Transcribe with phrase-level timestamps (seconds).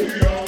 [0.00, 0.39] Hallelujah.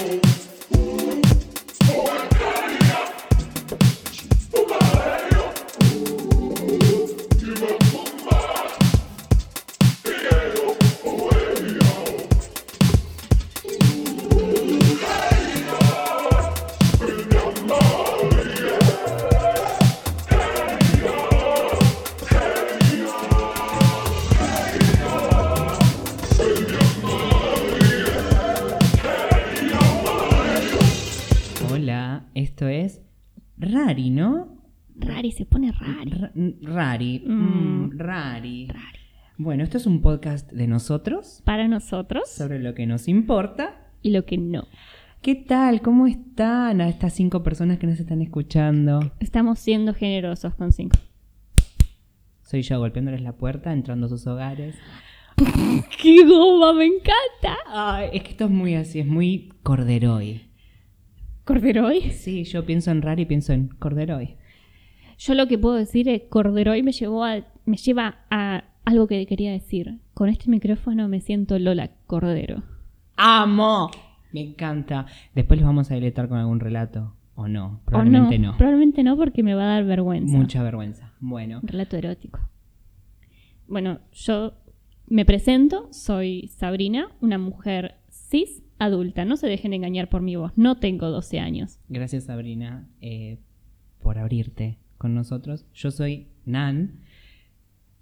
[39.63, 43.77] Bueno, esto es un podcast de nosotros Para nosotros sobre lo que nos importa.
[44.03, 44.67] y lo que no.
[45.21, 45.83] ¿Qué tal?
[45.83, 49.13] ¿Cómo están a estas cinco personas que nos están escuchando?
[49.21, 50.99] Estamos siendo generosos con cinco.
[52.41, 54.75] Soy yo golpeándoles la puerta, entrando a sus hogares.
[56.03, 56.73] ¡Qué goma!
[56.73, 57.57] ¡Me encanta!
[57.69, 60.43] Ay, es que esto es muy así, es muy corderoy.
[61.45, 62.11] ¿Corderoy?
[62.11, 64.35] Sí, yo pienso en Rari y pienso en corderoy.
[65.19, 69.27] Yo lo que puedo decir es Corderoy me llevó a, me lleva a algo que
[69.27, 69.99] quería decir.
[70.15, 72.63] Con este micrófono me siento Lola Cordero.
[73.17, 73.91] ¡Amo!
[74.33, 75.07] Me encanta.
[75.35, 77.15] Después los vamos a deletar con algún relato.
[77.35, 77.65] ¿O no?
[77.65, 77.81] ¿O no?
[77.85, 78.57] Probablemente no.
[78.57, 80.37] Probablemente no porque me va a dar vergüenza.
[80.37, 81.13] Mucha vergüenza.
[81.21, 81.61] Bueno.
[81.63, 82.41] Relato erótico.
[83.69, 84.55] Bueno, yo
[85.07, 89.25] me presento, soy Sabrina, una mujer cis adulta.
[89.25, 91.79] No se dejen engañar por mi voz, no tengo 12 años.
[91.89, 93.39] Gracias, Sabrina, eh,
[94.03, 95.67] por abrirte con nosotros.
[95.75, 97.01] Yo soy Nan,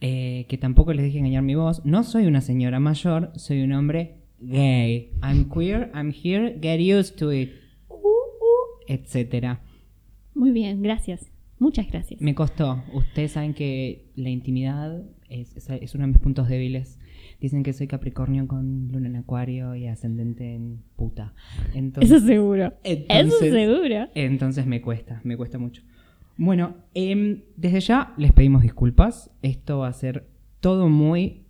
[0.01, 1.85] eh, que tampoco les dije engañar mi voz.
[1.85, 5.11] No soy una señora mayor, soy un hombre gay.
[5.23, 7.51] I'm queer, I'm here, get used to it.
[7.89, 9.61] Uh, uh, etcétera.
[10.35, 11.31] Muy bien, gracias.
[11.59, 12.21] Muchas gracias.
[12.23, 12.83] Me costó.
[12.95, 16.99] Ustedes saben que la intimidad es, es- es uno de mis puntos débiles.
[17.39, 21.35] Dicen que soy Capricornio con luna en acuario y ascendente en puta.
[21.75, 22.73] Entonces, Eso seguro.
[22.83, 24.09] Eso entonces- seguro.
[24.15, 25.83] Entonces me cuesta, me cuesta mucho.
[26.43, 29.31] Bueno, em, desde ya les pedimos disculpas.
[29.43, 30.27] Esto va a ser
[30.61, 31.43] todo muy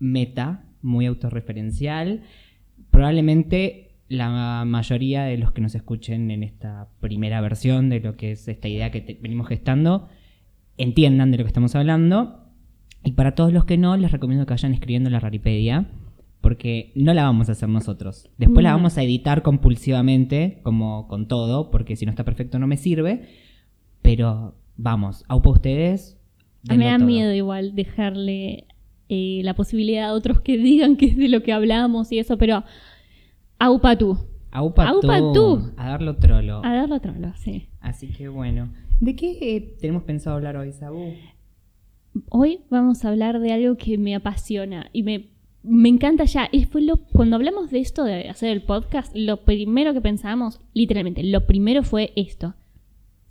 [0.00, 2.22] meta, muy autorreferencial.
[2.90, 8.32] Probablemente la mayoría de los que nos escuchen en esta primera versión de lo que
[8.32, 10.08] es esta idea que te- venimos gestando
[10.76, 12.48] entiendan de lo que estamos hablando.
[13.04, 15.86] Y para todos los que no, les recomiendo que vayan escribiendo en la Raripedia,
[16.40, 18.30] porque no la vamos a hacer nosotros.
[18.36, 22.66] Después la vamos a editar compulsivamente, como con todo, porque si no está perfecto no
[22.66, 23.28] me sirve.
[24.04, 26.18] Pero vamos, aupa ustedes.
[26.68, 27.06] A mí me da todo.
[27.06, 28.66] miedo igual dejarle
[29.08, 32.36] eh, la posibilidad a otros que digan que es de lo que hablamos y eso,
[32.36, 32.64] pero
[33.58, 34.18] aupa tú.
[34.50, 35.72] Aupa, Aupa tú, tú.
[35.78, 36.60] A darlo trolo.
[36.62, 37.70] A darlo otro lado, sí.
[37.80, 38.68] Así que bueno.
[39.00, 41.14] ¿De qué eh, tenemos pensado hablar hoy, Sabu?
[42.28, 45.30] Hoy vamos a hablar de algo que me apasiona y me,
[45.62, 46.50] me encanta ya.
[46.52, 50.60] Y fue lo, cuando hablamos de esto de hacer el podcast, lo primero que pensamos,
[50.74, 52.54] literalmente, lo primero fue esto.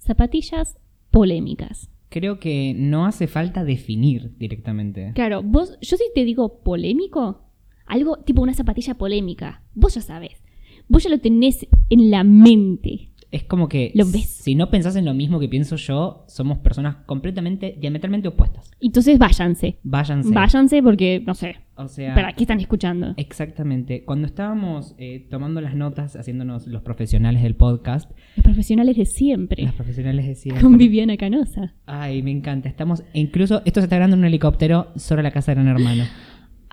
[0.03, 0.77] Zapatillas
[1.11, 1.89] polémicas.
[2.09, 5.13] Creo que no hace falta definir directamente.
[5.15, 7.41] Claro, vos, yo si te digo polémico,
[7.85, 10.43] algo tipo una zapatilla polémica, vos ya sabes.
[10.87, 13.09] Vos ya lo tenés en la mente.
[13.33, 14.29] Es como que Lo ves.
[14.29, 18.69] si no pensás en lo mismo que pienso yo, somos personas completamente, diametralmente opuestas.
[18.79, 19.79] Entonces váyanse.
[19.83, 20.29] Váyanse.
[20.31, 23.15] Váyanse porque, no sé, O sea, ¿para qué están escuchando?
[23.17, 24.03] exactamente.
[24.05, 29.63] Cuando estábamos eh, tomando las notas, haciéndonos los profesionales del podcast, Los profesionales de siempre.
[29.63, 30.61] las profesionales decían...
[30.61, 31.73] Con Viviana Canosa.
[31.87, 32.69] Ay, me encanta.
[32.69, 36.03] Estamos, incluso, esto se está grabando en un helicóptero sobre la casa de Gran Hermano.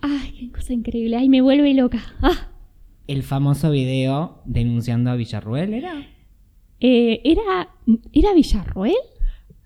[0.02, 1.16] Ay, qué cosa increíble.
[1.16, 2.00] Ay, me vuelve loca.
[2.20, 2.48] Ah,
[3.06, 6.06] El famoso video denunciando a Villarruel, ¿era?
[6.80, 7.68] Eh, ¿era,
[8.12, 8.94] ¿Era Villarroel?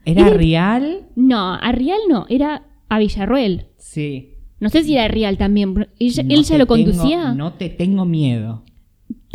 [0.04, 1.06] ¿Era Era- real?
[1.16, 3.66] No, a Rial no, era a Villarroel.
[3.78, 4.30] Sí.
[4.60, 5.74] No sé si era Rial también.
[5.74, 7.32] pero ¿Ella- No ¿Él ya lo tengo- conducía?
[7.34, 8.64] no te tengo miedo.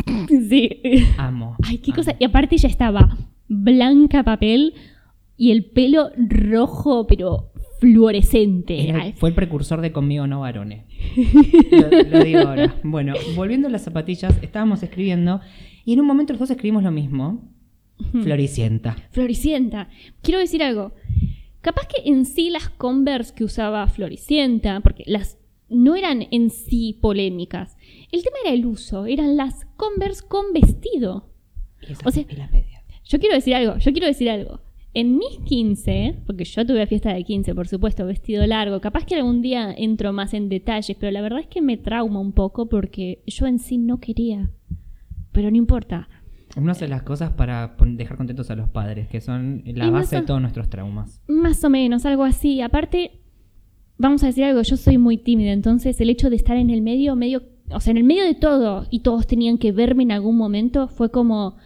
[0.48, 0.80] Sí.
[1.18, 1.56] Amo.
[1.62, 1.96] Ay, qué amo.
[1.96, 2.16] cosa.
[2.18, 3.16] Y aparte ella estaba
[3.48, 4.74] blanca papel
[5.36, 8.88] y el pelo rojo, pero fluorescente.
[8.88, 10.84] Era- fue el precursor de conmigo no varones.
[11.70, 12.74] lo, lo digo ahora.
[12.84, 15.40] Bueno, volviendo a las zapatillas, estábamos escribiendo
[15.84, 17.48] y en un momento los dos escribimos lo mismo.
[18.22, 18.96] Floricienta.
[19.10, 19.88] Floricienta.
[20.22, 20.92] Quiero decir algo.
[21.60, 25.38] Capaz que en sí las Converse que usaba Floricienta, porque las
[25.68, 27.76] no eran en sí polémicas.
[28.10, 31.30] El tema era el uso, eran las Converse con vestido.
[31.82, 32.24] Y O sea-.
[33.04, 34.60] Yo quiero decir algo, yo quiero decir algo.
[34.92, 39.14] En mis 15, porque yo tuve fiesta de 15, por supuesto, vestido largo, capaz que
[39.14, 42.68] algún día entro más en detalles, pero la verdad es que me trauma un poco
[42.68, 44.50] porque yo en sí no quería.
[45.32, 46.08] Pero no importa.
[46.56, 49.92] Uno hace las cosas para dejar contentos a los padres, que son la Y no
[49.92, 51.22] base de todos nuestros traumas.
[51.28, 52.60] Más o menos, algo así.
[52.60, 53.20] Aparte,
[53.98, 56.82] vamos a decir algo, yo soy muy tímida, entonces el hecho de estar en el
[56.82, 57.42] medio, medio
[57.72, 60.88] o sea, en el medio de todo, y todos tenían que verme en algún momento,
[60.88, 61.56] fue como,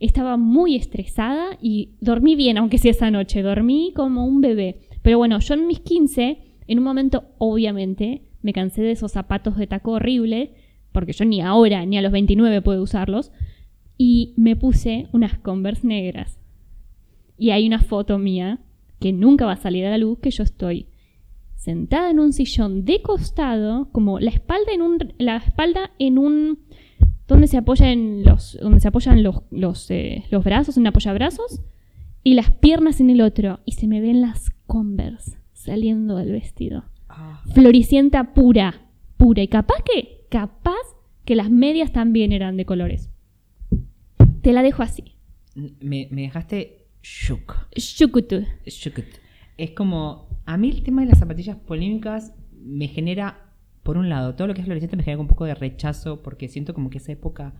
[0.00, 4.80] estaba muy estresada y dormí bien, aunque sea esa noche, dormí como un bebé.
[5.02, 9.56] Pero bueno, yo en mis 15, en un momento, obviamente, me cansé de esos zapatos
[9.56, 10.54] de taco horrible,
[10.90, 13.30] porque yo ni ahora, ni a los 29 puedo usarlos,
[13.96, 16.38] y me puse unas Converse negras.
[17.38, 18.60] Y hay una foto mía
[19.00, 20.86] que nunca va a salir a la luz, que yo estoy
[21.56, 26.58] sentada en un sillón de costado, como la espalda en un, la espalda en un,
[27.28, 31.60] donde se apoyan los, donde se apoyan los, los, eh, los brazos, en un apoyabrazos,
[32.24, 36.84] y las piernas en el otro, y se me ven las Converse saliendo del vestido.
[37.08, 40.80] Ah, Floricienta pura, pura, y capaz que, capaz
[41.24, 43.11] que las medias también eran de colores.
[44.42, 45.16] Te la dejo así.
[45.54, 47.68] me, me dejaste shook.
[47.76, 48.44] Shukutu.
[48.66, 49.04] Shooked.
[49.56, 50.28] Es como.
[50.46, 53.48] A mí el tema de las zapatillas polémicas me genera.
[53.82, 56.48] Por un lado, todo lo que es floreciente me genera un poco de rechazo porque
[56.48, 57.54] siento como que esa época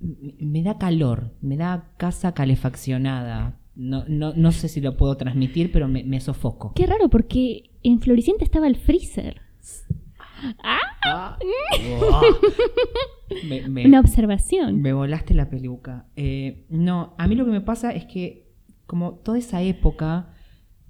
[0.00, 3.58] me- da calor, me da casa calefaccionada.
[3.74, 6.72] No, no, no sé si lo puedo transmitir, pero me, me sofoco.
[6.74, 9.40] Qué raro, porque en Floricienta estaba el freezer.
[10.62, 11.38] Ah, Ah,
[12.00, 12.20] uah.
[13.48, 14.80] me, me- una observación.
[14.82, 16.06] Me volaste la peluca.
[16.16, 18.48] Eh, no, a mí lo que me pasa es que
[18.86, 20.30] como toda esa época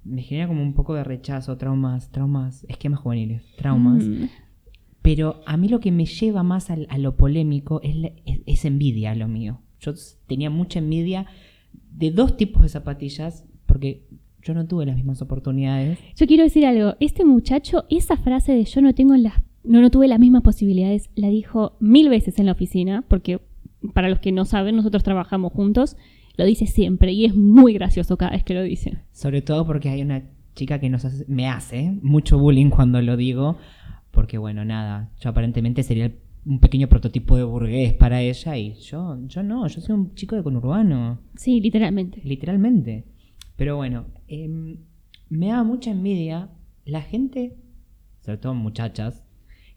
[0.03, 4.03] me genera como un poco de rechazo, traumas, traumas, esquemas juveniles, traumas.
[4.05, 4.25] Mm.
[5.01, 8.65] Pero a mí lo que me lleva más a, lo polémico es, la- es- es
[8.65, 9.61] envidia lo mío.
[9.79, 9.93] Yo
[10.27, 11.27] tenía mucha envidia
[11.91, 14.05] de dos tipos de zapatillas porque
[14.41, 15.97] yo no tuve las mismas oportunidades.
[16.15, 16.95] Yo quiero decir algo.
[16.99, 21.09] Este muchacho, esa frase de yo no tengo las, no, no tuve las mismas posibilidades,
[21.15, 23.39] la dijo mil veces en la oficina, porque
[23.93, 25.95] para los que no saben, nosotros trabajamos juntos.
[26.37, 28.97] Lo dice siempre y es muy gracioso cada vez que lo dice.
[29.13, 30.23] Sobre todo porque hay una
[30.53, 33.57] chica que nos hace- me hace mucho bullying cuando lo digo.
[34.11, 36.11] Porque bueno, nada, yo aparentemente sería
[36.45, 40.35] un pequeño prototipo de burgués para ella y yo, yo no, yo soy un chico
[40.35, 42.21] de conurbano, Sí, literalmente.
[42.23, 43.05] literalmente.
[43.55, 44.77] Pero bueno, em,
[45.29, 46.49] me da mucha envidia
[46.85, 47.55] la gente,
[48.21, 49.23] sobre todo muchachas,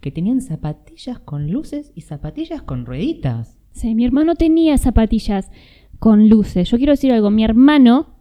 [0.00, 3.58] que tenían zapatillas con luces y zapatillas con rueditas.
[3.72, 5.50] Sí, mi hermano tenía zapatillas
[5.98, 6.70] con luces.
[6.70, 8.18] Yo quiero decir algo, mi hermano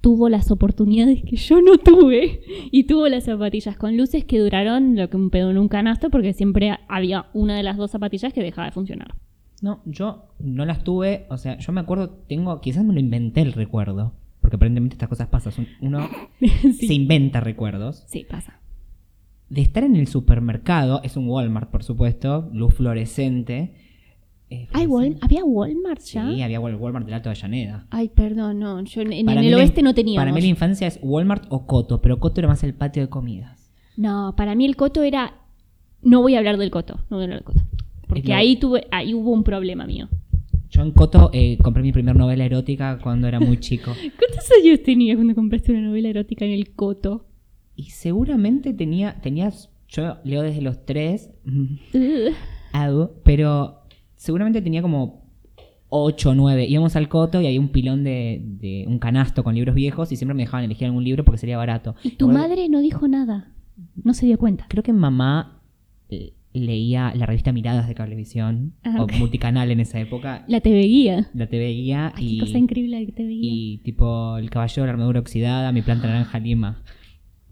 [0.00, 2.40] tuvo las oportunidades que yo no tuve
[2.70, 6.10] y tuvo las zapatillas con luces que duraron lo que un pedo en un canasto
[6.10, 9.14] porque siempre había una de las dos zapatillas que dejaba de funcionar.
[9.62, 13.42] No, yo no las tuve, o sea, yo me acuerdo, tengo, quizás me lo inventé
[13.42, 16.08] el recuerdo, porque aparentemente estas cosas pasan, uno
[16.78, 18.59] se inventa recuerdos, sí, pasa.
[19.50, 23.74] De estar en el supermercado, es un Walmart por supuesto, luz fluorescente.
[24.48, 25.18] eh, Ay, Wal-.
[25.20, 26.26] ¿Había Walmart ya?
[26.28, 27.86] Sí, había Wal- Walmart del Alto de Avellaneda.
[27.90, 28.82] Ay, perdón, no.
[28.84, 30.22] Yo en, el oeste no teníamos.
[30.22, 33.08] Para mí la infancia es Walmart o Coto, pero Coto era más el patio de
[33.08, 33.70] comidas.
[33.96, 35.34] No, para mí el coto era.
[36.02, 37.00] No voy a hablar del coto.
[37.10, 37.62] No voy a hablar del coto.
[38.08, 40.08] Porque lo- ahí tuve, ahí hubo un problema mío.
[40.70, 43.90] Yo en Coto eh, compré mi primera novela erótica cuando era muy chico.
[44.18, 47.26] ¿Cuántos años tenías cuando compraste una novela erótica en el coto?
[47.80, 51.30] Y seguramente tenía, tenías, yo leo desde los tres,
[53.24, 53.82] pero
[54.16, 55.24] seguramente tenía como
[55.88, 56.66] 8 o 9.
[56.66, 60.16] Íbamos al coto y había un pilón de, de un canasto con libros viejos y
[60.16, 61.94] siempre me dejaban elegir algún libro porque sería barato.
[62.02, 63.52] Y tu madre no dijo nada.
[64.04, 64.66] No se dio cuenta.
[64.68, 65.62] Creo que mamá
[66.10, 70.44] eh, leía la revista Miradas de Cablevisión Ah, o multicanal en esa época.
[70.48, 71.30] La TV guía.
[71.32, 73.50] La TV guía Ay, y, qué cosa increíble la TV guía.
[73.50, 76.82] y tipo El caballero de la armadura oxidada, Mi planta naranja lima.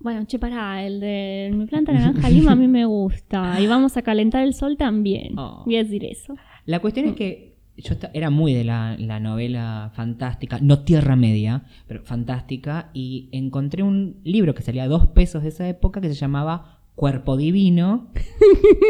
[0.01, 3.61] Bueno, che, pará, el de mi planta naranja lima a mí me gusta.
[3.61, 5.39] Y vamos a calentar el sol también.
[5.39, 5.63] Oh.
[5.65, 6.37] Voy a decir eso.
[6.67, 11.65] La cuestión es que yo era muy de la, la novela fantástica, no Tierra Media,
[11.87, 16.09] pero fantástica, y encontré un libro que salía a dos pesos de esa época que
[16.09, 18.09] se llamaba Cuerpo Divino.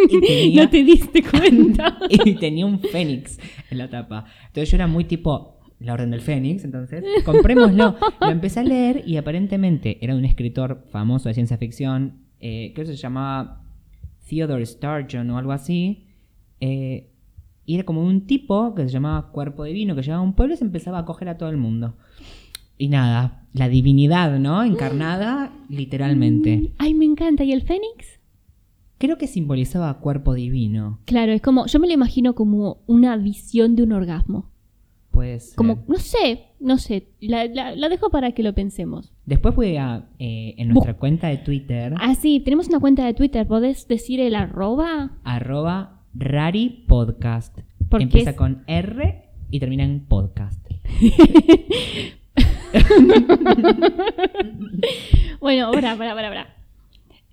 [0.09, 1.99] y, tenía, No te diste cuenta.
[2.09, 3.39] y tenía un fénix
[3.71, 4.25] en la tapa.
[4.47, 7.97] Entonces yo era muy tipo la Orden del Fénix, entonces comprémoslo.
[8.21, 12.87] Lo empecé a leer y aparentemente era un escritor famoso de ciencia ficción, eh, creo
[12.87, 13.63] que se llamaba
[14.29, 16.07] Theodore Sturgeon o algo así.
[16.61, 17.11] eh,
[17.65, 20.55] y era como un tipo que se llamaba Cuerpo Divino, que llegaba a un pueblo
[20.55, 21.97] y se empezaba a coger a todo el mundo.
[22.79, 24.65] Y nada, la divinidad, ¿no?
[24.65, 26.73] Encarnada literalmente.
[26.79, 27.45] Ay, me encanta.
[27.45, 28.21] ¿Y el Fénix?
[28.97, 31.01] Creo que simbolizaba Cuerpo Divino.
[31.05, 34.51] Claro, es como, yo me lo imagino como una visión de un orgasmo.
[35.57, 39.13] Como, no sé, no sé, la, la- la dejo para que lo pensemos.
[39.27, 43.15] Después voy a, eh, en nuestra cuenta de Twitter, Ah, sí, tenemos una cuenta de
[43.15, 45.19] Twitter, ¿podés decir el arroba?
[45.25, 47.59] arroba Rari Podcast.
[47.89, 50.65] Porque Empieza es- con R y termina en podcast.
[55.41, 56.55] Bueno, ahora, para, para, para.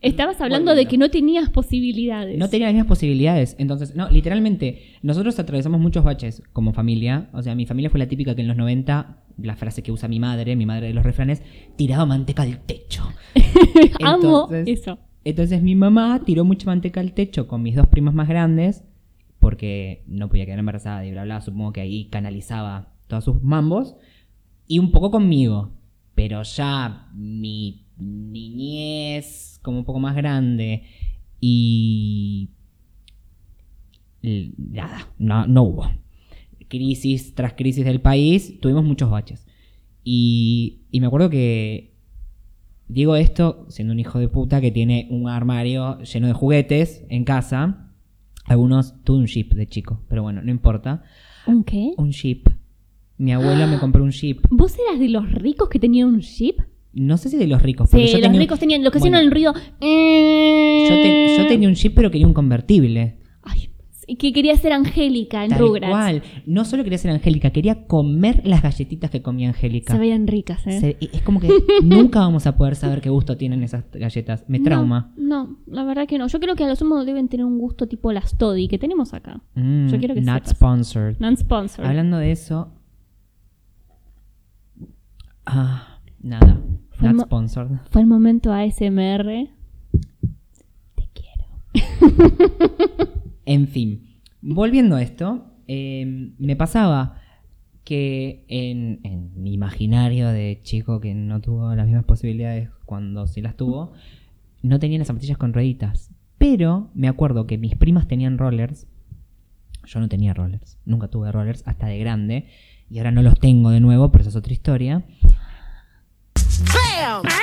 [0.02, 2.38] Estabas hablando de que no tenías posibilidades.
[2.38, 3.56] No tenía las mismas posibilidades.
[3.58, 7.30] Entonces, no, literalmente, nosotros atravesamos muchos baches como familia.
[7.34, 10.08] O sea, mi familia fue la típica que en los 90, la frase que usa
[10.08, 11.42] mi madre, mi madre de los refranes,
[11.76, 13.04] tiraba manteca del techo.
[14.04, 15.00] Amo Entonces- eso.
[15.24, 18.84] Entonces mi mamá tiró mucha manteca al techo con mis dos primas más grandes,
[19.40, 23.96] porque no podía quedar embarazada y bla bla, supongo que ahí canalizaba todos sus mambos,
[24.68, 25.72] y un poco conmigo,
[26.14, 30.84] pero ya mi niñez como un poco más grande
[31.40, 32.50] y...
[34.58, 35.92] Nada, no, no hubo.
[36.68, 39.46] Crisis tras crisis del país, tuvimos muchos baches.
[40.04, 41.96] Y, y me acuerdo que
[42.88, 47.24] Digo esto siendo un hijo de puta que tiene un armario lleno de juguetes en
[47.24, 47.92] casa.
[48.46, 51.04] Algunos tuve un jeep de chico, pero bueno, no importa.
[51.48, 51.94] ¿Un qué?
[51.98, 52.48] Un jeep.
[53.18, 54.46] Mi abuela me compró un jeep.
[54.52, 56.60] ¿Vos eras de los ricos que tenían un jeep?
[56.96, 59.18] No sé si de los ricos, Sí, yo los tenía, ricos tenían, los que Bueno,
[59.18, 59.54] hacían el ruido.
[59.82, 60.86] eh.
[60.90, 63.18] yo, te- yo tenía un jeep, pero quería un convertible.
[63.44, 63.70] Ay,
[64.18, 65.92] que quería ser Angélica en Tal Rugrats.
[65.92, 66.24] cual.
[66.46, 69.92] No solo quería ser Angélica, quería comer las galletitas que comía Angélica.
[69.94, 70.80] Se veían ricas, ¿eh?
[70.80, 71.50] Se- es como que
[71.84, 74.46] nunca vamos a poder saber qué gusto tienen esas galletas.
[74.48, 75.12] Me trauma.
[75.18, 76.28] No, no, la verdad que no.
[76.28, 79.14] Yo creo que a lo sumo deben tener un gusto tipo las Toddy que tenemos
[79.14, 79.42] acá.
[79.56, 80.52] Mm, Yo quiero que not sepas.
[80.52, 81.18] sponsored.
[81.86, 82.72] Hablando de eso.
[85.46, 86.60] Ah, nada.
[86.98, 87.78] Fue Not sponsored.
[87.90, 89.50] Fue el momento ASMR.
[90.96, 91.46] Te quiero.
[93.46, 94.20] En fin.
[94.42, 95.52] Volviendo a esto.
[95.68, 97.20] eh, me pasaba
[97.84, 103.42] que en, en mi imaginario de chico que no tuvo las mismas posibilidades cuando sí
[103.42, 103.94] las tuvo,
[104.64, 106.12] no tenía las zapatillas con rueditas.
[106.38, 108.88] Pero me acuerdo que mis primas tenían rollers.
[109.86, 110.78] Yo no tenía rollers.
[110.86, 112.46] Nunca tuve rollers hasta de grande.
[112.90, 115.04] Y ahora no los tengo de nuevo, pero eso es otra historia.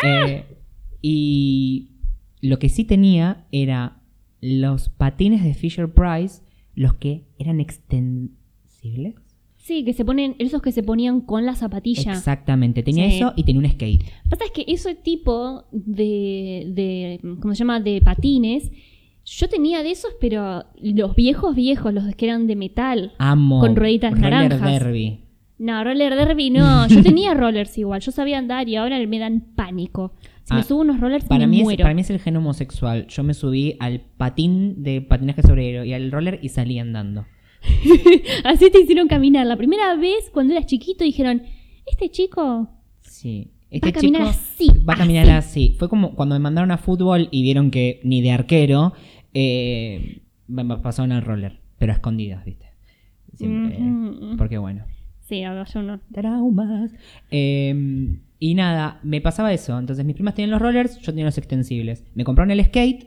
[0.05, 0.45] Eh,
[1.01, 1.91] y
[2.41, 4.01] lo que sí tenía era
[4.41, 6.43] los patines de Fisher Price,
[6.75, 9.15] los que eran extensibles.
[9.57, 12.13] Sí, que se ponen, esos que se ponían con la zapatilla.
[12.13, 13.17] Exactamente, tenía Sí.
[13.17, 14.03] eso y tenía un skate.
[14.29, 17.79] Pasa es que ese tipo de, de, ¿cómo se llama?
[17.79, 18.73] De patines,
[19.25, 23.13] yo tenía de esos, pero los viejos viejos, los que eran de metal.
[23.19, 23.61] Amo.
[23.61, 24.73] Con rueditas roller naranjas.
[24.83, 25.21] derby.
[25.63, 26.89] No, roller derby no.
[26.89, 30.13] Yo tenía rollers igual, yo sabía andar y ahora me dan pánico.
[30.43, 31.83] Si me Ah, subo unos rollers Para me mí, es, muero.
[31.83, 33.07] para mí es el gen homosexual.
[33.07, 37.27] Yo me subí al patín de patinaje sobre hielo y al roller y salí andando.
[38.45, 39.47] Así te hicieron caminar.
[39.47, 41.43] La primera vez cuando eras chiquito dijeron,
[41.87, 42.69] este chico
[43.03, 43.49] Sí.
[43.49, 44.69] va Este a caminar chico así.
[44.89, 45.77] va a caminar así.
[45.79, 48.95] Fue como cuando me mandaron a fútbol y vieron que ni de arquero
[49.35, 52.67] eh, me pasaron al roller, pero a escondidas, ¿viste?
[53.35, 53.79] Siempre.
[54.37, 54.85] Porque bueno.
[55.33, 55.99] Sí, ahora yo no.
[56.13, 56.93] Traumas.
[57.31, 59.79] Eh, y nada, me pasaba eso.
[59.79, 62.05] Entonces mis primas tenían los rollers, yo tenía los extensibles.
[62.15, 63.07] Me compraron el skate,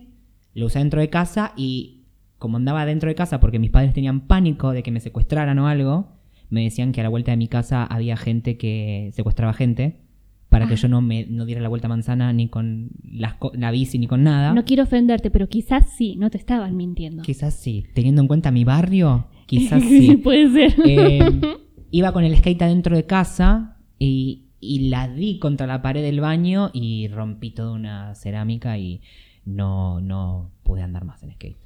[0.56, 2.06] lo usé dentro de casa y
[2.40, 5.68] como andaba dentro de casa porque mis padres tenían pánico de que me secuestraran o
[5.68, 6.08] algo,
[6.50, 10.02] me decían que a la vuelta de mi casa había gente que secuestraba gente
[10.50, 10.78] para que Ah.
[10.78, 14.08] yo no me no diera la vuelta a manzana ni con las la bici ni
[14.08, 14.52] con nada.
[14.54, 17.22] No quiero ofenderte, pero quizás sí, no te estaban mintiendo.
[17.22, 20.18] Quizás sí, teniendo en cuenta mi barrio, quizás sí.
[20.18, 20.76] Puede ser.
[20.88, 21.20] Eh,
[21.92, 26.20] iba con el skate adentro de casa y, y la di contra la pared del
[26.20, 29.02] baño y rompí toda una cerámica y
[29.46, 31.58] no, no pude andar más en skate.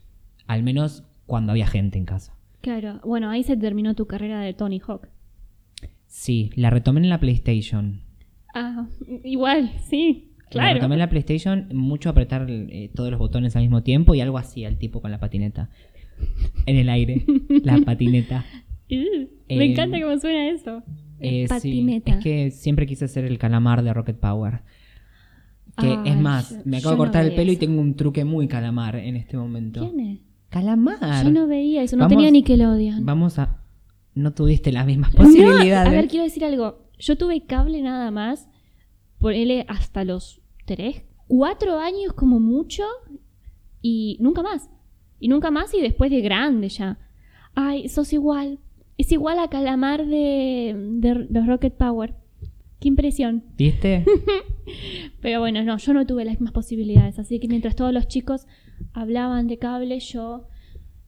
[0.48, 2.34] Al menos cuando había gente en casa.
[2.62, 5.08] Claro, bueno, ahí se terminó tu carrera de Tony Hawk.
[6.08, 8.02] Sí, la retomé en la PlayStation.
[8.54, 8.88] Ah,
[9.24, 10.74] igual, sí, La claro.
[10.76, 14.38] retomé en la PlayStation, mucho apretar eh, todos los botones al mismo tiempo y algo
[14.40, 15.70] así al tipo con la patineta.
[16.66, 17.24] En el aire,
[17.64, 18.44] la patineta.
[18.92, 20.84] Uh, Eh, me encanta cómo suena eso.
[21.20, 22.12] Eh, sí, Patineta.
[22.18, 24.62] Es que siempre quise ser el calamar de Rocket Power.
[25.78, 27.96] Que Ay, es más, yo- me acabo de no cortar el pelo y tengo un
[27.96, 29.82] truque muy calamar en este momento.
[29.82, 30.20] ¿Quién es?
[30.50, 31.24] Calamar.
[31.24, 33.06] Yo no veía eso, no Vamos- tenía Nickelodeon.
[33.06, 33.64] Vamos a.
[34.16, 35.88] No tuviste las mismas No, posibilidades.
[35.88, 36.90] a ver, quiero decir algo.
[36.98, 38.50] Yo tuve cable nada más,
[39.20, 42.84] por él hasta los 3, 4 años como mucho,
[43.82, 44.70] y nunca más.
[45.20, 46.98] Y nunca más y después de grande ya.
[47.56, 48.60] Ay, sos igual.
[49.00, 52.14] Es igual a Calamar de, de los Rocket Power.
[52.82, 53.44] Qué impresión.
[53.58, 54.06] ¿Viste?
[55.22, 57.18] Pero bueno, no, yo no tuve las mismas posibilidades.
[57.18, 58.46] Así que mientras todos los chicos
[58.94, 60.48] hablaban de cable, yo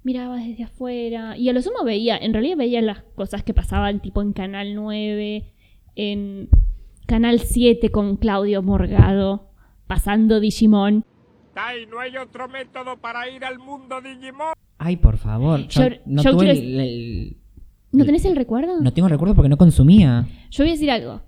[0.04, 1.38] miraba desde afuera.
[1.38, 4.74] Y a lo sumo veía, en realidad veía las cosas que pasaban tipo en Canal
[4.74, 5.54] 9,
[5.96, 6.50] en
[7.08, 9.50] Canal 7 con Claudio Morgado,
[9.88, 11.04] pasando Digimon.
[11.54, 14.54] Tai, no hay otro método para ir al mundo Digimon.
[14.78, 15.68] Ay, por favor.
[15.68, 17.38] Yo, Yo- no yo tuve quiero- el- el-
[17.92, 18.80] ¿No tenés el recuerdo?
[18.82, 20.28] No tengo recuerdo porque no consumía.
[20.50, 21.22] Yo voy a decir algo.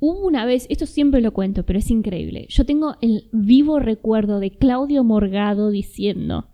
[0.00, 2.46] Hubo una vez, esto siempre lo cuento, pero es increíble.
[2.48, 6.46] Yo tengo el vivo recuerdo de Claudio Morgado diciendo: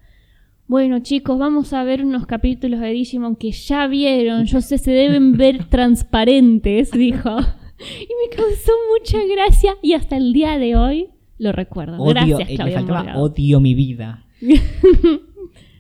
[0.67, 4.45] Bueno, chicos, vamos a ver unos capítulos de Digimon que ya vieron.
[4.45, 7.31] Yo sé, se deben ver transparentes, dijo.
[7.39, 11.09] Y me causó mucha gracia y hasta el día de hoy
[11.39, 11.97] lo recuerdo.
[11.99, 13.23] Odio, Gracias, eh, me Claudio faltaba Morgado.
[13.23, 14.25] odio mi vida.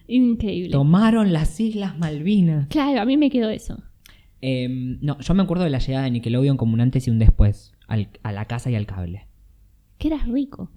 [0.09, 0.71] Increíble.
[0.71, 2.67] Tomaron las Islas Malvinas.
[2.69, 3.83] Claro, a mí me quedó eso.
[4.41, 7.19] Em, no, yo me acuerdo de la llegada de Nickelodeon como un antes y un
[7.19, 9.27] después al- a la casa y al cable.
[9.99, 10.71] Que eras rico.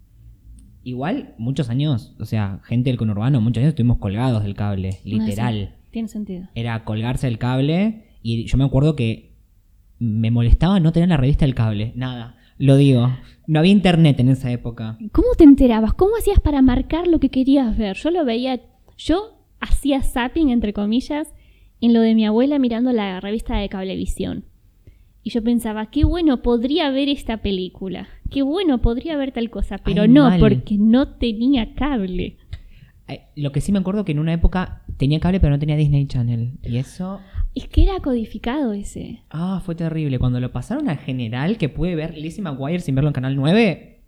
[0.84, 5.70] Igual, muchos años, o sea, gente del conurbano, muchos años estuvimos colgados del cable, literal.
[5.72, 6.48] Ah, sí, tiene sentido.
[6.56, 9.36] Era colgarse del cable y yo me acuerdo que
[10.00, 12.36] me molestaba no tener la revista del cable, nada.
[12.58, 13.10] Lo digo,
[13.46, 14.98] no había internet en esa época.
[15.12, 15.94] ¿Cómo te enterabas?
[15.94, 17.96] ¿Cómo hacías para marcar lo que querías ver?
[17.98, 18.60] Yo lo veía,
[19.06, 21.34] yo hacía zapping, entre comillas,
[21.80, 24.46] en lo de mi abuela mirando la revista de Cablevisión.
[25.24, 28.08] Y yo pensaba, qué bueno, podría ver esta película.
[28.32, 29.78] Qué bueno, podría ver tal cosa.
[29.78, 30.40] Pero Ay, no, mal.
[30.40, 32.38] porque no tenía cable.
[33.08, 35.76] Eh, Lo que sí me acuerdo que en una época tenía cable pero no tenía
[35.76, 36.54] Disney Channel.
[36.64, 37.20] Y eso,
[37.54, 39.22] Es que era codificado ese.
[39.30, 40.18] ah, fue terrible.
[40.18, 44.02] Cuando lo pasaron al general que pude ver Lizzie McGuire sin verlo en Canal 9,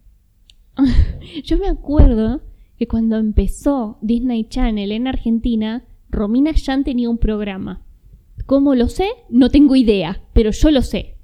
[1.43, 2.41] Yo me acuerdo
[2.77, 7.81] que cuando empezó Disney Channel en Argentina, Romina Yan tenía un programa.
[8.45, 9.07] ¿Cómo lo sé?
[9.29, 11.15] No tengo idea, pero yo lo sé.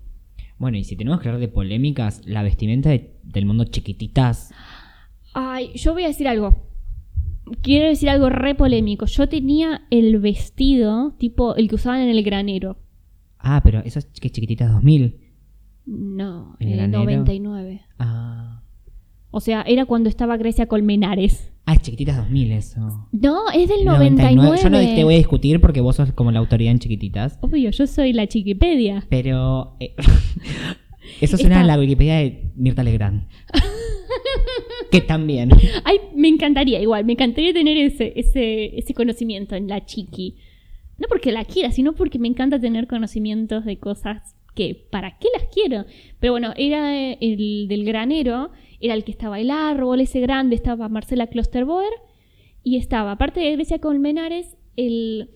[0.58, 4.52] Bueno, y si tenemos que hablar de polémicas, la vestimenta de- del mundo chiquititas.
[5.34, 6.64] Ay, yo voy a decir algo.
[7.62, 9.06] Quiero decir algo re polémico.
[9.06, 12.78] Yo tenía el vestido tipo el que usaban en el granero.
[13.40, 15.18] Ah, pero eso es que chiquititas 2000.
[15.86, 17.00] No, ¿El el granero?
[17.06, 17.82] 99.
[17.98, 18.39] Ah.
[19.32, 21.52] O sea, era cuando estaba Grecia Colmenares.
[21.66, 23.08] Ah, es chiquititas 2000 eso.
[23.12, 24.58] No, es del 99.
[24.62, 27.38] Yo no te voy a discutir porque vos sos como la autoridad en chiquititas.
[27.42, 29.06] Obvio, yo soy la chiquipedia.
[29.10, 29.76] Pero.
[29.80, 29.94] eh,
[31.22, 33.28] eso suena a la Wikipedia de Mirta Legrand.
[34.92, 35.52] que también.
[35.84, 40.38] Ay, me encantaría, igual, me encantaría tener ese, ese, ese conocimiento en la chiqui.
[40.98, 45.28] No porque la quiera, sino porque me encanta tener conocimientos de cosas que, ¿para qué
[45.38, 45.86] las quiero?
[46.20, 50.90] Pero bueno, era el del granero, era el que estaba el árbol ese grande, estaba
[50.90, 51.92] Marcela Klosterboer,
[52.64, 55.30] y estaba, aparte de Grecia Colmenares, el,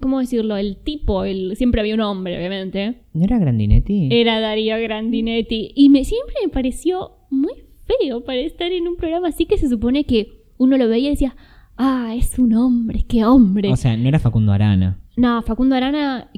[0.00, 0.56] ¿cómo decirlo?
[0.56, 4.08] El tipo, el, siempre había un hombre, obviamente, ¿No era Grandinetti?
[4.10, 5.72] era Darío Grandinetti.
[5.74, 7.52] Y me, siempre me pareció muy
[7.84, 11.10] feo para estar en un programa así que se supone que uno lo veía y
[11.12, 11.36] decía,
[11.76, 13.70] ah, es un hombre, qué hombre.
[13.72, 14.98] O sea, no era Facundo Arana.
[15.16, 16.30] no, Facundo Arana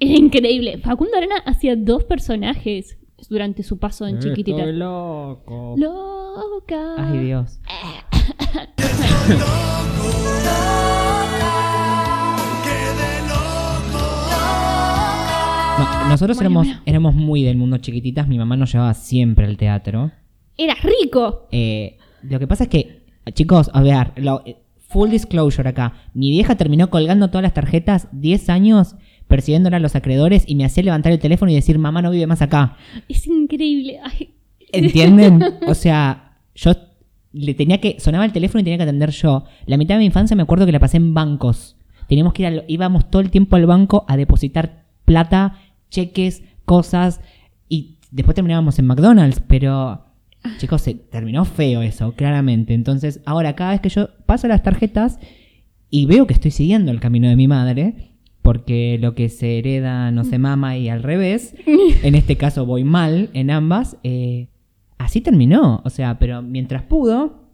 [0.00, 0.78] era increíble.
[0.78, 4.58] Facundo Arana hacía dos personajes durante su paso en Chiquitita.
[4.58, 5.74] Estoy loco.
[5.76, 6.94] Loca.
[6.98, 7.60] Ay, Dios.
[15.78, 18.26] No, nosotros Bueno, éramos, éramos muy del mundo chiquititas.
[18.28, 20.10] Mi mamá nos llevaba siempre al teatro.
[20.56, 21.48] Era rico.
[21.52, 24.56] Eh, lo que pasa es que, chicos, a ver, lo- eh,
[24.88, 25.92] full disclosure acá.
[26.14, 28.96] Mi vieja terminó colgando todas las tarjetas 10 años
[29.28, 32.26] persiguiéndola a los acreedores y me hacía levantar el teléfono y decir, mamá no vive
[32.26, 32.76] más acá.
[33.08, 33.98] Es increíble.
[34.02, 34.30] Ay,
[34.72, 35.42] ¿Entienden?
[35.66, 36.72] O sea, yo
[37.32, 37.96] le tenía que.
[38.00, 39.44] Sonaba el teléfono y tenía que atender yo.
[39.66, 41.76] La mitad de mi infancia me acuerdo que la pasé en bancos.
[42.08, 45.58] Teníamos que ir al- íbamos todo el tiempo al banco a depositar plata,
[45.90, 47.20] cheques, cosas.
[47.68, 49.42] Y después terminábamos en McDonald's.
[49.46, 50.02] Pero.
[50.58, 52.72] Chicos, se terminó feo eso, claramente.
[52.74, 55.18] Entonces, ahora cada vez que yo paso las tarjetas
[55.90, 58.12] y veo que estoy siguiendo el camino de mi madre,
[58.46, 62.84] porque lo que se hereda no se mama y al revés, en este caso voy
[62.84, 64.46] mal en ambas, eh,
[64.98, 65.82] así terminó.
[65.84, 67.50] O sea, pero mientras pudo,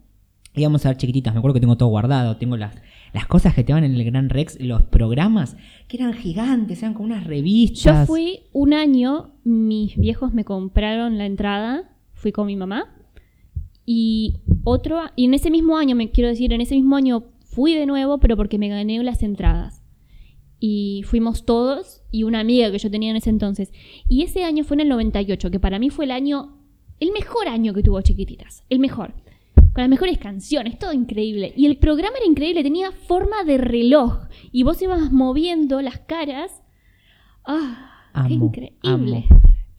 [0.53, 1.33] íbamos a ver chiquititas.
[1.33, 2.37] Me acuerdo que tengo todo guardado.
[2.37, 2.75] Tengo las,
[3.11, 6.93] las cosas que te van en el Gran Rex, los programas, que eran gigantes, eran
[6.93, 8.07] como unas Yo revistas.
[8.07, 12.93] fui un año, mis viejos me compraron la entrada, fui con mi mamá.
[13.83, 17.73] Y otro, y en ese mismo año, me quiero decir, en ese mismo año fui
[17.73, 19.82] de nuevo, pero porque me gané las entradas.
[20.65, 23.73] Y fuimos todos y una amiga que yo tenía en ese entonces.
[24.07, 26.55] Y ese año fue en el 98, que para mí fue el año,
[27.01, 29.13] el mejor año que tuvo Chiquititas, el mejor.
[29.55, 31.53] Con las mejores canciones, todo increíble.
[31.57, 34.29] Y el programa era increíble, tenía forma de reloj.
[34.53, 36.63] Y vos ibas moviendo las caras.
[37.43, 38.23] ¡Ah!
[38.25, 38.77] ¡Qué increíble!
[38.83, 39.25] amo.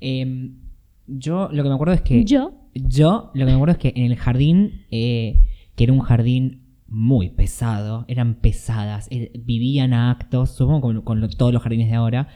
[0.01, 0.59] Em,
[1.07, 2.27] yo lo que me acuerdo es que.
[2.27, 5.41] Yo, Yo lo que me acuerdo es que en el jardín, eh,
[5.77, 6.64] que era un jardín
[6.97, 11.89] muy pesado, eran pesadas, eh, vivían a actos, supongo con, con lo- todos los jardines
[11.91, 12.29] de ahora,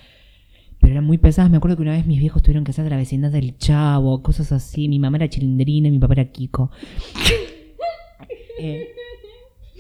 [0.81, 1.49] pero eran muy pesadas.
[1.51, 4.21] Me acuerdo que una vez mis viejos tuvieron que hacer de la vecindad del Chavo,
[4.23, 4.89] cosas así.
[4.89, 6.71] Mi mamá era chilindrina y mi papá era Kiko.
[8.61, 8.89] Eh,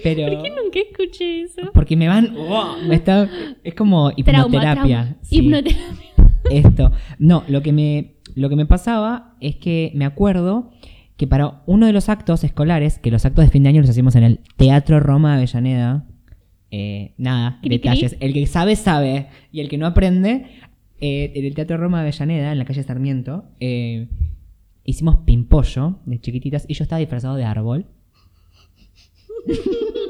[0.03, 0.33] pero...
[0.33, 1.63] ¿por qué nunca escuché eso?
[1.75, 2.35] Porque me van...
[2.37, 2.77] ¡oh!
[2.87, 3.29] me está,
[3.65, 4.85] es como Trauma, hipnoterapia.
[5.03, 5.17] trauma.
[5.23, 6.15] sí Hipnoterapia.
[6.53, 6.93] esto.
[7.19, 10.71] No, lo que me lo que me pasaba es que me acuerdo
[11.19, 13.91] que para uno de los actos escolares, que los actos de fin de año los
[13.91, 16.07] hacíamos en el Teatro Roma de Avellaneda,
[16.71, 17.79] eh, nada, Cri, cri.
[17.79, 18.17] detalles.
[18.21, 19.27] El que sabe, sabe.
[19.51, 20.47] Y el que no aprende,
[21.01, 24.07] eh, en el Teatro Roma de Avellaneda, en la calle Sarmiento, eh,
[24.85, 27.87] hicimos pimpollo de chiquititas y yo estaba disfrazado de árbol.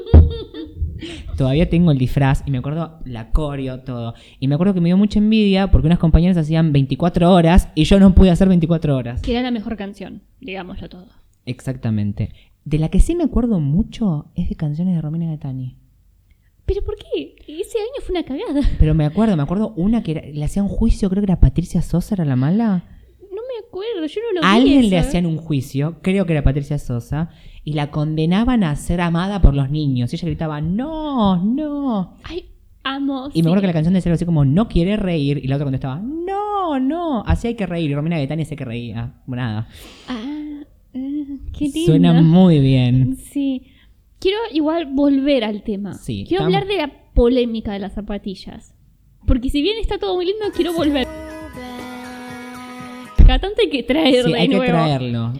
[1.39, 4.13] Todavía tengo el disfraz y me acuerdo la coreo, todo.
[4.41, 7.85] Y me acuerdo que me dio mucha envidia porque unas compañeras hacían 24 horas y
[7.85, 9.21] yo no pude hacer 24 horas.
[9.21, 11.07] Que era la mejor canción, digámoslo todo.
[11.45, 12.33] Exactamente.
[12.65, 15.77] De la que sí me acuerdo mucho es de canciones de Romina Gaetani.
[16.65, 17.35] ¿Pero por qué?
[17.47, 18.61] Ese año fue una cagada.
[18.77, 21.39] Pero me acuerdo, me acuerdo una que era- le hacía un juicio, creo que era
[21.39, 22.83] Patricia Sosa, era la mala.
[23.21, 24.59] No me acuerdo, yo no lo A vi.
[24.61, 27.29] alguien eso, le hacían un juicio, creo que era Patricia Sosa,
[27.69, 30.11] y la condenaban a ser amada por los niños.
[30.11, 32.15] Y ella gritaba, no, no.
[32.23, 32.45] Ay,
[32.83, 33.29] amo.
[33.31, 35.57] Y me acuerdo que la canción decía algo así como, no quiere reír, y la
[35.57, 37.91] otra contestaba, no, no, así hay que reír.
[37.91, 39.13] Y Romina Gaetani hacía que reía.
[39.27, 39.67] Nada.
[40.07, 40.63] Ah,
[40.95, 41.85] ah, qué lindo.
[41.85, 43.17] Suena muy bien.
[43.17, 43.67] Sí.
[44.17, 45.93] Quiero igual volver al tema.
[45.93, 48.73] Sí, quiero hablar de la polémica de las zapatillas.
[49.27, 51.07] Porque si bien está todo muy lindo, quiero volver.
[53.27, 55.33] Cada tanto hay que traer Sí, de hay que traerlo.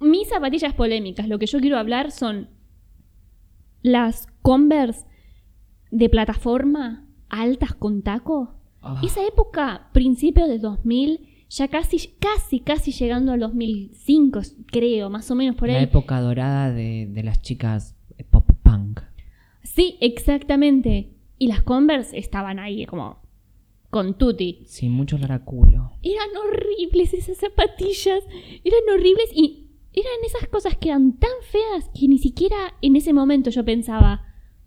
[0.00, 2.48] Mis zapatillas polémicas, lo que yo quiero hablar son
[3.82, 5.06] las Converse
[5.90, 8.54] de plataforma altas con taco.
[8.82, 15.30] Ah, Esa época, principios de 2000, ya casi, casi, casi llegando al 2005, creo, más
[15.30, 15.84] o menos por la ahí.
[15.84, 17.96] época dorada de, de las chicas
[18.30, 19.00] pop punk.
[19.62, 21.10] Sí, exactamente.
[21.38, 23.22] Y las Converse estaban ahí como
[23.90, 24.62] con tutti.
[24.66, 25.92] Sin mucho olor a culo.
[26.02, 28.22] Eran horribles esas zapatillas.
[28.64, 29.63] Eran horribles y
[29.94, 34.22] eran esas cosas que eran tan feas que ni siquiera en ese momento yo pensaba,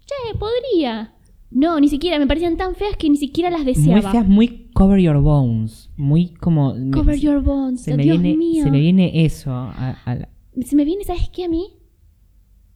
[0.06, 1.14] che, podría.
[1.50, 4.12] No, ni siquiera, me parecían tan feas que ni siquiera las Muy deseaba.
[4.12, 5.90] feas, muy cover your bones.
[5.96, 6.74] Muy como.
[6.76, 8.64] me- Cover your bones, se me, Dios viene, mío.
[8.64, 9.52] se me viene eso.
[9.52, 10.30] a- a la-
[10.66, 11.74] Se me viene, ¿sabes qué a mí?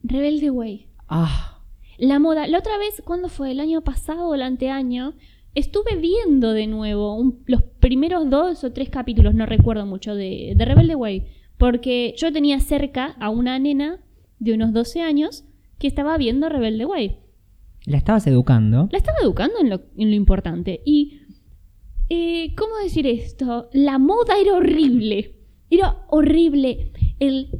[0.02, 0.86] Rebelde Way.
[1.08, 1.60] ah,
[1.98, 2.46] La moda.
[2.48, 3.52] La otra vez, ¿cuándo fue?
[3.52, 5.14] ¿El año pasado o el anteaño?
[5.54, 10.54] Estuve viendo de nuevo un- los primeros dos o tres capítulos, no recuerdo mucho, de,
[10.56, 11.26] de Rebelde Way.
[11.62, 14.00] Porque yo tenía cerca a una nena
[14.40, 15.44] de unos 12 años
[15.78, 17.18] que estaba viendo Rebelde Way.
[17.86, 18.88] la estabas educando.
[18.90, 20.82] La estaba educando en lo, en lo importante.
[20.84, 21.20] Y,
[22.08, 23.68] eh, ¿cómo decir esto?
[23.72, 25.36] La moda era horrible.
[25.70, 26.90] Era horrible.
[27.20, 27.50] El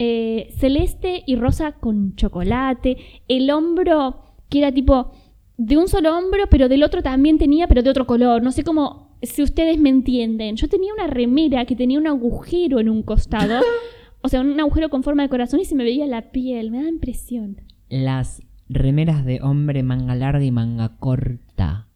[0.00, 2.96] eh, celeste y rosa con chocolate.
[3.28, 5.12] El hombro que era tipo
[5.58, 8.42] de un solo hombro, pero del otro también tenía, pero de otro color.
[8.42, 10.56] No sé cómo, si ustedes me entienden.
[10.56, 13.60] Yo tenía una remera que tenía un agujero en un costado.
[14.22, 16.70] o sea, un agujero con forma de corazón y se me veía la piel.
[16.70, 17.60] Me da impresión.
[17.88, 21.88] Las remeras de hombre manga larga y manga corta.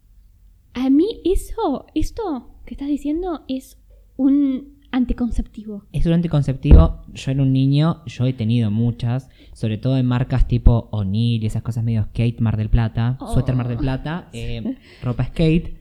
[0.73, 3.77] A mí eso, esto que estás diciendo es
[4.17, 5.85] un anticonceptivo.
[5.91, 7.01] Es un anticonceptivo.
[7.13, 11.47] Yo era un niño, yo he tenido muchas, sobre todo en marcas tipo O'Neill y
[11.47, 13.33] esas cosas medio skate Mar del Plata, Oh.
[13.33, 15.79] suéter Mar del Plata, eh, ropa skate,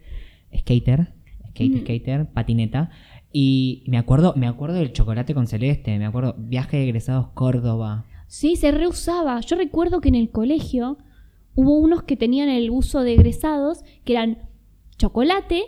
[0.59, 1.13] skater,
[1.59, 1.81] skate, Mm.
[1.81, 2.91] skater, patineta.
[3.33, 8.05] Y me acuerdo, me acuerdo del chocolate con celeste, me acuerdo viaje de egresados Córdoba.
[8.27, 9.41] Sí, se reusaba.
[9.41, 10.99] Yo recuerdo que en el colegio
[11.55, 14.39] hubo unos que tenían el uso de egresados que eran
[14.97, 15.63] chocolate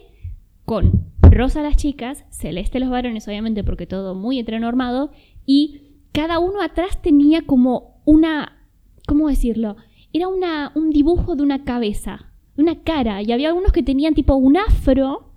[0.65, 5.11] con rosa las chicas, celeste los varones, obviamente, porque todo muy heteronormado,
[5.47, 8.67] y cada uno atrás tenía como una,
[9.07, 9.77] ¿cómo decirlo?
[10.13, 14.35] Era una, un dibujo de una cabeza, una cara, y había algunos que tenían tipo
[14.35, 15.30] un afro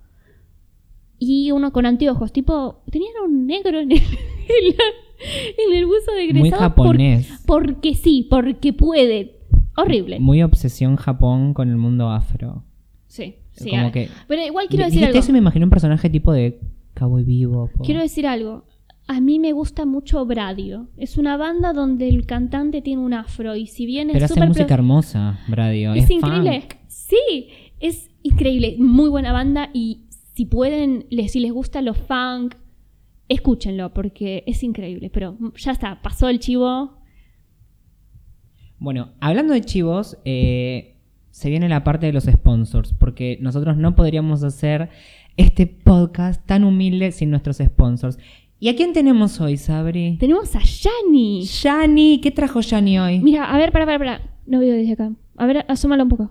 [1.26, 6.12] y uno con anteojos, tipo, tenían un negro en el, en la- en el buzo
[6.16, 7.28] de Muy egresado por- japonés.
[7.46, 9.38] porque sí, porque puede.
[9.76, 10.20] Horrible.
[10.20, 12.62] Muy obsesión Japón con el mundo afro.
[13.06, 13.70] Sí, sí.
[13.70, 15.18] Como a- que- Pero igual quiero decir algo.
[15.18, 16.60] eso me imaginé un personaje tipo de
[16.94, 17.70] Cowboy Vivo.
[17.76, 17.82] po.
[17.84, 18.64] Quiero decir algo.
[19.06, 20.88] A mí me gusta mucho Bradio.
[20.96, 24.34] Es una banda donde el cantante tiene un afro y si bien es Pero hace
[24.34, 25.92] súper música hermosa, Bradio.
[25.94, 26.60] es Es, increíble.
[26.62, 26.74] funk.
[26.88, 27.48] Sí,
[27.80, 28.76] es increíble.
[28.78, 30.03] Muy buena banda y
[30.34, 32.54] si pueden, les- si les gusta los funk,
[33.28, 35.10] escúchenlo porque es increíble.
[35.10, 36.98] Pero ya está, pasó el chivo.
[38.78, 40.96] Bueno, hablando de chivos, eh,
[41.30, 44.90] se viene la parte de los sponsors, porque nosotros no podríamos hacer
[45.36, 48.18] este podcast tan humilde sin nuestros sponsors.
[48.60, 50.16] ¿Y a quién tenemos hoy, Sabri?
[50.18, 51.42] Tenemos a Yani.
[51.44, 53.20] Yani, ¿qué trajo Yani hoy?
[53.20, 54.20] Mira, a ver, para, para, para.
[54.46, 55.12] No veo desde acá.
[55.36, 56.30] A ver, asómalo un poco.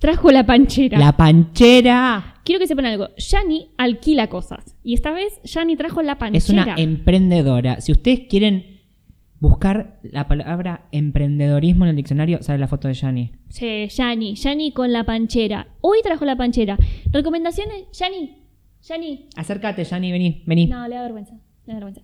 [0.00, 0.98] Trajo la panchera.
[0.98, 2.35] La panchera.
[2.46, 3.08] Quiero que sepan algo.
[3.16, 4.76] Yani alquila cosas.
[4.84, 6.38] Y esta vez Yani trajo la panchera.
[6.38, 7.80] Es una emprendedora.
[7.80, 8.82] Si ustedes quieren
[9.40, 13.32] buscar la palabra emprendedorismo en el diccionario, sale la foto de Yani.
[13.48, 14.36] Sí, Yani.
[14.36, 15.66] Yani con la panchera.
[15.80, 16.78] Hoy trajo la panchera.
[17.10, 18.36] Recomendaciones, Yani.
[18.88, 19.28] Yani.
[19.34, 20.68] Acércate, Yani, vení, vení.
[20.68, 21.34] No, le da vergüenza.
[21.66, 22.02] Le da vergüenza.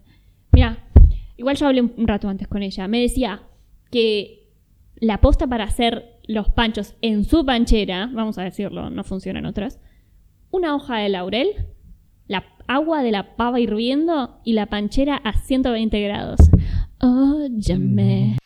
[0.51, 0.77] Mira,
[1.37, 2.89] igual yo hablé un rato antes con ella.
[2.89, 3.43] Me decía
[3.93, 4.49] que
[4.97, 9.47] la posta para hacer los panchos en su panchera, vamos a decirlo, no funciona en
[9.47, 9.79] otras,
[10.53, 11.49] una hoja de laurel,
[12.29, 16.39] la agua de la pava hirviendo y la panchera a 120 grados.
[17.01, 18.37] Óyeme.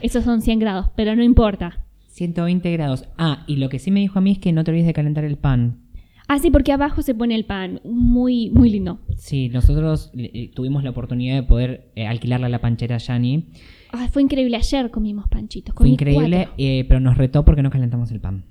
[0.00, 1.84] Esos son 100 grados, pero no importa.
[2.08, 3.04] 120 grados.
[3.18, 4.94] Ah, y lo que sí me dijo a mí es que no te olvides de
[4.94, 5.82] calentar el pan.
[6.28, 7.80] Ah, sí, porque abajo se pone el pan.
[7.84, 9.00] Muy, muy lindo.
[9.16, 13.48] Sí, nosotros eh, tuvimos la oportunidad de poder eh, alquilarle a la panchera a Yani.
[13.92, 14.56] Ah, fue increíble.
[14.56, 15.74] Ayer comimos panchitos.
[15.74, 18.44] Fue increíble, eh, pero nos retó porque no calentamos el pan.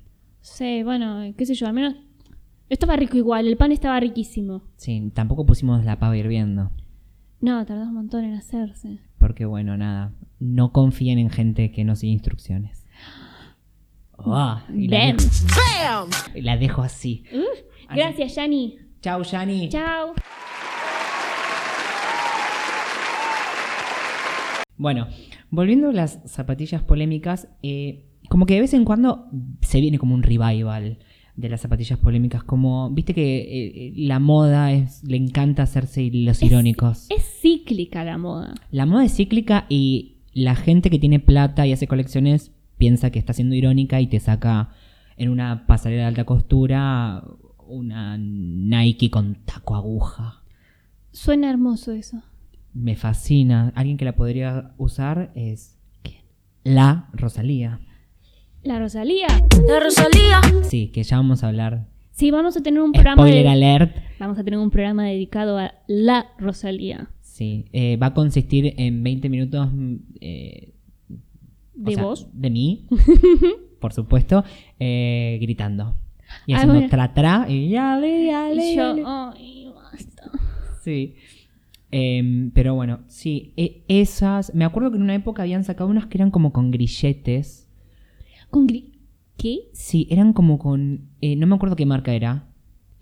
[0.46, 1.96] Sí, bueno, qué sé yo, al menos
[2.68, 4.62] estaba rico igual, el pan estaba riquísimo.
[4.76, 6.70] Sí, tampoco pusimos la pava hirviendo.
[7.40, 9.00] No, tardó un montón en hacerse.
[9.18, 10.12] Porque bueno, nada.
[10.38, 12.86] No confíen en gente que no sigue instrucciones.
[14.18, 15.16] Ah, y la, Ven.
[15.18, 17.24] dejo, y la dejo así.
[17.94, 18.78] Gracias, Yani.
[19.02, 19.68] Chau, Yani.
[19.68, 20.14] Chao.
[24.78, 25.06] Bueno,
[25.50, 29.28] volviendo a las zapatillas polémicas, eh, como que de vez en cuando
[29.60, 30.98] se viene como un revival
[31.36, 36.42] de las zapatillas polémicas, como, viste que eh, la moda es, le encanta hacerse los
[36.42, 37.06] irónicos.
[37.10, 38.54] Es cíclica la moda.
[38.70, 43.18] La moda es cíclica y la gente que tiene plata y hace colecciones piensa que
[43.18, 44.70] está siendo irónica y te saca
[45.16, 47.22] en una pasarela de alta costura
[47.68, 50.42] una Nike con taco aguja.
[51.12, 52.22] Suena hermoso eso.
[52.72, 53.72] Me fascina.
[53.74, 55.78] Alguien que la podría usar es
[56.62, 57.80] la Rosalía.
[58.66, 59.26] La Rosalía.
[59.68, 60.40] La Rosalía.
[60.64, 61.86] Sí, que ya vamos a hablar.
[62.10, 63.96] Sí, vamos a tener un programa Spoiler de- alert.
[64.18, 67.10] Vamos a tener un programa dedicado a la Rosalía.
[67.20, 70.72] Sí, eh, va a consistir en 20 minutos mm, eh,
[71.10, 71.14] o
[71.74, 72.28] ¿De sea, vos?
[72.32, 72.86] De mí,
[73.80, 74.42] por supuesto,
[74.80, 75.94] eh, gritando.
[76.46, 76.88] Y Ah, haciendo bueno.
[76.90, 78.26] tra tra y yale, Y
[78.74, 79.02] yo, yale.
[79.06, 80.30] ay, basta.
[80.82, 81.14] Sí.
[81.92, 84.54] Em, pero bueno, sí, e- esas.
[84.54, 87.65] Me acuerdo que en una época habían sacado unas que eran como con grilletes.
[88.50, 88.92] Con gri-
[89.36, 89.68] ¿Qué?
[89.72, 91.08] Sí, eran como con.
[91.20, 92.48] eh, no me acuerdo qué marca era.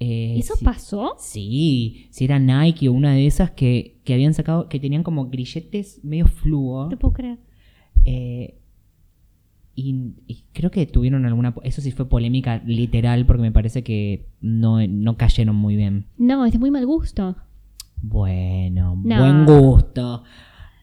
[0.01, 0.65] Eh, ¿Eso sí.
[0.65, 1.15] pasó?
[1.19, 5.31] Sí, si era Nike o una de esas que, que habían sacado, que tenían como
[5.31, 6.85] grilletes medio fluo.
[6.85, 7.39] No te puedo creer.
[8.05, 8.59] Eh,
[9.77, 11.55] y, y creo que tuvieron alguna...
[11.63, 16.07] Eso sí fue polémica literal porque me parece que no, no cayeron muy bien.
[16.19, 17.37] No, es de muy mal gusto.
[18.03, 19.19] Bueno, No.
[19.21, 20.23] buen gusto.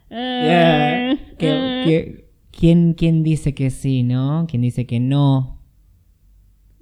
[0.10, 1.84] Eh, ¿Qué- eh.
[1.86, 4.45] qué- quién, quién dice que sí, no?
[4.49, 5.59] ¿Quién dice que no?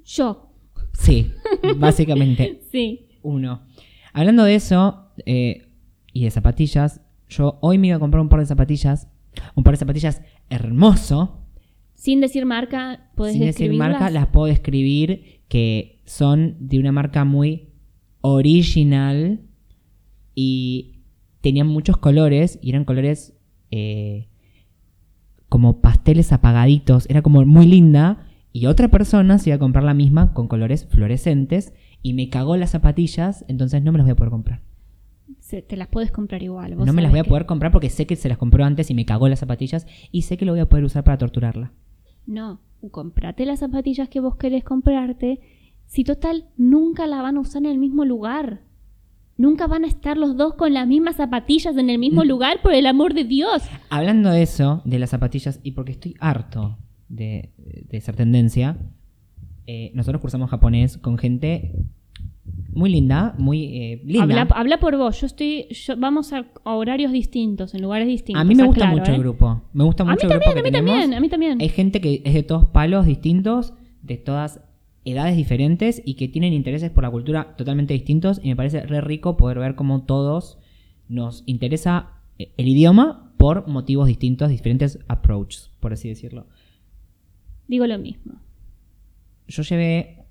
[0.05, 0.49] Yo,
[0.99, 1.32] Sí,
[1.77, 3.08] básicamente sí.
[3.21, 3.62] uno.
[4.13, 5.67] Hablando de eso eh,
[6.13, 9.08] y de zapatillas, yo hoy me iba a comprar un par de zapatillas.
[9.55, 11.45] Un par de zapatillas hermoso.
[11.93, 17.23] Sin decir marca, puedes Sin decir marca, las puedo describir que son de una marca
[17.25, 17.69] muy
[18.21, 19.41] original
[20.36, 20.99] y
[21.41, 23.38] tenían muchos colores y eran colores
[23.71, 24.27] eh,
[25.49, 27.05] como pasteles apagaditos.
[27.09, 30.85] Era como muy linda y otra persona se iba a comprar la misma con colores
[30.85, 34.62] fluorescentes y me cagó las zapatillas, entonces no me las voy a poder comprar.
[35.39, 36.75] Se- te las puedes comprar igual.
[36.75, 38.63] vos No me las voy a que- poder comprar porque sé que se las compró
[38.63, 41.17] antes y me cagó las zapatillas y sé que lo voy a poder usar para
[41.17, 41.71] torturarla.
[42.25, 42.59] No,
[42.91, 45.39] comprate las zapatillas que vos querés comprarte.
[45.88, 48.62] Si total, nunca la van a usar en el mismo lugar.
[49.39, 52.28] Nunca van a estar los dos con las mismas zapatillas en el mismo Mm.
[52.28, 53.63] lugar, por el amor de Dios.
[53.89, 57.54] Hablando de eso, de las zapatillas, y porque estoy harto de,
[57.89, 58.78] de ser tendencia,
[59.65, 61.73] eh, nosotros cursamos japonés con gente
[62.73, 64.23] muy linda, muy eh, linda.
[64.41, 65.19] Habla, habla por vos.
[65.21, 65.67] Yo estoy.
[65.71, 68.41] yo- vamos a, a horarios distintos, en lugares distintos.
[68.41, 69.15] a mí me gusta mucho ¿eh?
[69.15, 69.62] el grupo.
[69.73, 70.91] Me gusta A mí mucho el también, grupo a mí tenemos.
[70.91, 71.62] también, a mí también.
[71.62, 74.60] Hay gente que es de todos palos distintos, de todas
[75.05, 78.39] edades diferentes y que tienen intereses por la cultura totalmente distintos.
[78.43, 80.57] Y me parece re rico poder ver cómo todos
[81.07, 86.47] nos interesa eh, el idioma por motivos distintos, diferentes approaches, por así decirlo.
[87.67, 88.33] Digo lo mismo.
[89.47, 90.25] Yo llevé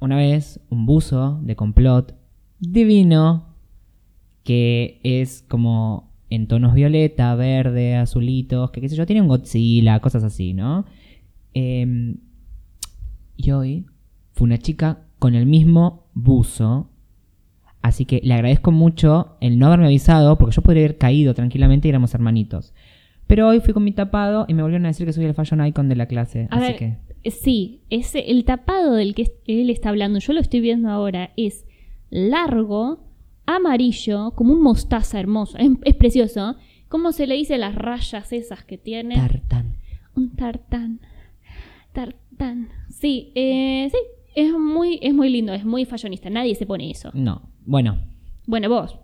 [0.00, 2.14] una vez un buzo de complot
[2.58, 3.54] divino
[4.44, 10.00] que es como en tonos violeta, verde, azulitos, que qué sé yo, tiene un Godzilla,
[10.00, 10.84] cosas así, ¿no?
[11.54, 12.18] Em,
[13.36, 13.86] y hoy
[14.36, 16.90] fue una chica con el mismo buzo.
[17.80, 21.88] Así que le agradezco mucho el no haberme avisado, porque yo podría haber caído tranquilamente
[21.88, 22.74] y éramos hermanitos.
[23.26, 25.66] Pero hoy fui con mi tapado y me volvieron a decir que soy el fashion
[25.66, 26.48] icon de la clase.
[26.50, 27.30] A así ver, que.
[27.30, 31.64] sí, ese, el tapado del que él está hablando, yo lo estoy viendo ahora, es
[32.10, 33.04] largo,
[33.46, 35.56] amarillo, como un mostaza hermoso.
[35.56, 36.56] Es, es precioso.
[36.88, 39.14] ¿Cómo se le dice las rayas esas que tiene?
[39.14, 39.76] Tartán.
[40.14, 41.00] Un tartán.
[41.92, 42.68] Tartán.
[42.90, 43.98] Sí, eh, sí.
[44.36, 46.30] Es muy, es muy lindo, es muy fashionista.
[46.30, 47.10] Nadie se pone eso.
[47.14, 47.50] No.
[47.64, 47.98] Bueno,
[48.46, 48.96] Bueno, vos.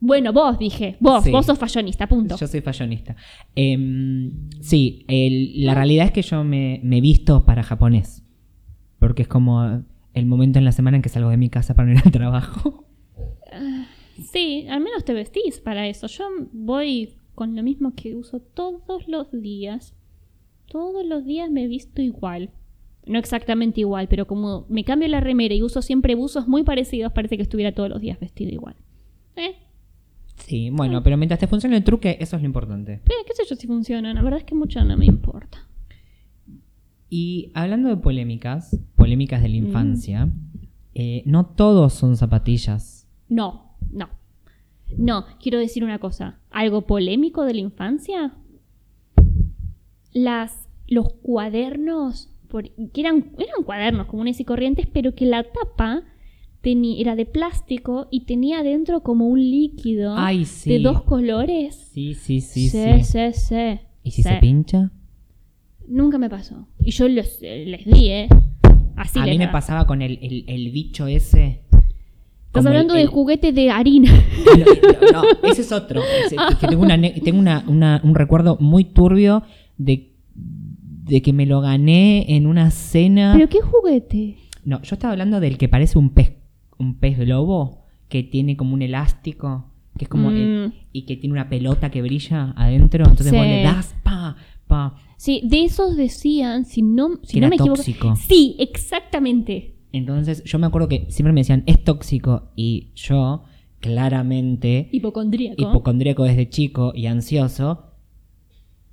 [0.00, 0.96] Bueno, vos, dije.
[1.00, 1.32] Vos, Sí.
[1.32, 2.36] vos sos fashionista, punto.
[2.36, 3.16] yo soy fashionista.
[3.56, 8.22] Em, sí, el- la realidad es que yo me, me visto para japonés.
[9.00, 9.82] Porque es como
[10.14, 12.84] el momento en la semana en que salgo de mi casa para ir al trabajo.
[14.32, 16.06] Sí, al menos te vestís para eso.
[16.06, 19.94] Yo voy con lo mismo que uso todos los días.
[20.66, 22.50] Todos los días me visto igual.
[23.08, 27.12] No exactamente igual, pero como me cambio la remera y uso siempre buzos muy parecidos,
[27.12, 28.76] parece que estuviera todos los días vestido igual.
[29.36, 29.56] ¿Eh?
[30.36, 33.00] Sí, bueno, pero mientras te funcione el truque, eso es lo importante.
[33.04, 34.14] ¿Qué sé yo si funciona?
[34.14, 35.66] La verdad es que mucho no me importa.
[37.10, 40.30] Y hablando de polémicas, polémicas de la infancia,
[40.94, 43.08] eh, no todos son zapatillas.
[43.28, 44.08] No, no.
[44.96, 46.38] No, quiero decir una cosa.
[46.50, 48.34] ¿Algo polémico de la infancia?
[50.12, 56.02] Las, los cuadernos, por- que eran, eran cuadernos comunes y corrientes, pero que la tapa
[56.62, 60.70] teni- era de plástico y tenía adentro como un líquido Ay, sí.
[60.70, 61.90] de dos colores.
[61.92, 63.04] Sí, sí, sí, sí, sí.
[63.04, 63.80] sí, sí.
[64.02, 64.28] ¿Y si Sí.
[64.28, 64.90] se pincha?
[65.86, 66.66] Nunca me pasó.
[66.80, 68.28] Y yo les, les di, ¿eh?
[68.96, 71.62] Así a mí me pasaba con el, el- el bicho ese.
[72.46, 74.10] Estás el- hablando el- de juguete de harina.
[75.12, 76.02] No, no, ese es otro.
[76.26, 79.42] Es- es que tengo, una, tengo una- una- un recuerdo muy turbio
[79.78, 80.12] de,
[81.08, 83.32] de que me lo gané en una cena.
[83.34, 84.36] ¿Pero qué juguete?
[84.64, 86.32] No, yo estaba hablando del que parece un pez,
[86.78, 90.72] un pez globo, que tiene como un elástico, que es como el- Mm.
[90.92, 93.04] y que tiene una pelota que brilla adentro.
[93.04, 93.48] Entonces vos Sí.
[93.48, 94.94] le das pa, pa.
[95.16, 97.76] Sí, de esos decían, si no, si Que no era me equivoco.
[97.76, 98.14] tóxico.
[98.16, 99.74] Sí, exactamente.
[99.92, 102.50] Entonces yo me acuerdo que siempre me decían, es tóxico.
[102.54, 103.42] Y yo,
[103.80, 105.60] claramente, Hipocondríaco.
[105.62, 107.84] hipocondríaco desde chico y ansioso,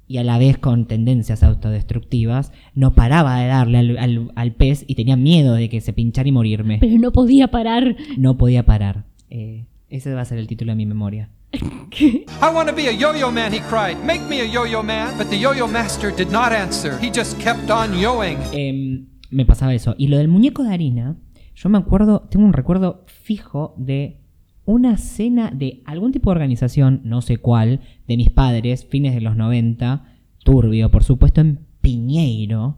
[0.08, 4.84] y a la vez con tendencias autodestructivas, no paraba de darle al, al- al pez
[4.88, 6.78] y tenía miedo de que se pinchara y morirme.
[6.80, 7.96] Pero no podía parar.
[8.18, 9.06] No podía parar.
[9.30, 11.30] Eh, ese va a ser el título de mi memoria.
[11.54, 13.98] I want to be a yo-yo man, he cried.
[14.06, 15.18] Make me a yo-yo man.
[15.18, 16.98] But the yo-yo master did not answer.
[17.02, 18.38] He just kept on yoing.
[18.54, 19.96] Em, me pasaba eso.
[19.98, 21.16] Y lo del muñeco de harina,
[21.56, 24.18] yo me acuerdo, tengo un recuerdo fijo de
[24.66, 29.22] una cena de algún tipo de organización, no sé cuál, de mis padres, fines de
[29.22, 30.06] los 90,
[30.44, 32.78] turbio, por supuesto, en Piñeiro,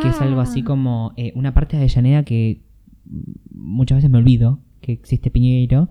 [0.00, 0.64] que es algo así Ah.
[0.64, 2.62] como eh, una parte de Avellaneda que
[3.54, 5.88] muchas veces me olvido que existe Piñeiro.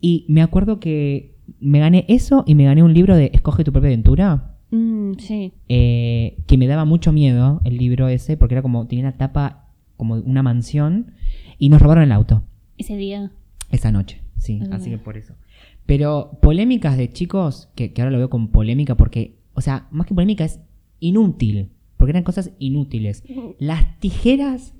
[0.00, 3.72] Y me acuerdo que me gané eso y me gané un libro de Escoge tu
[3.72, 4.48] propia aventura.
[4.70, 5.52] Mm, sí.
[5.68, 9.68] eh, que me daba mucho miedo el libro ese, porque era como, tenía una tapa
[9.98, 11.12] como una mansión,
[11.58, 12.42] y nos robaron el auto
[12.78, 13.30] Ese día.
[13.70, 15.34] esa noche, sí, así que por eso.
[15.86, 20.06] Pero polémicas de chicos, que, que ahora lo veo como polémica, porque, o sea, más
[20.06, 20.60] que polémica es
[21.00, 23.22] inútil, porque eran cosas inútiles.
[23.58, 24.74] Las tijeras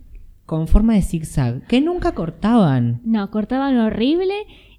[0.47, 3.01] con forma de zigzag, que nunca cortaban.
[3.05, 4.35] No, cortaban horrible.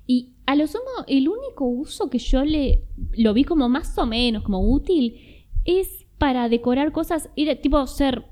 [0.05, 4.05] Y a lo sumo, el único uso que yo le lo vi como más o
[4.05, 5.15] menos, como útil,
[5.65, 7.29] es para decorar cosas.
[7.35, 8.25] Era tipo ser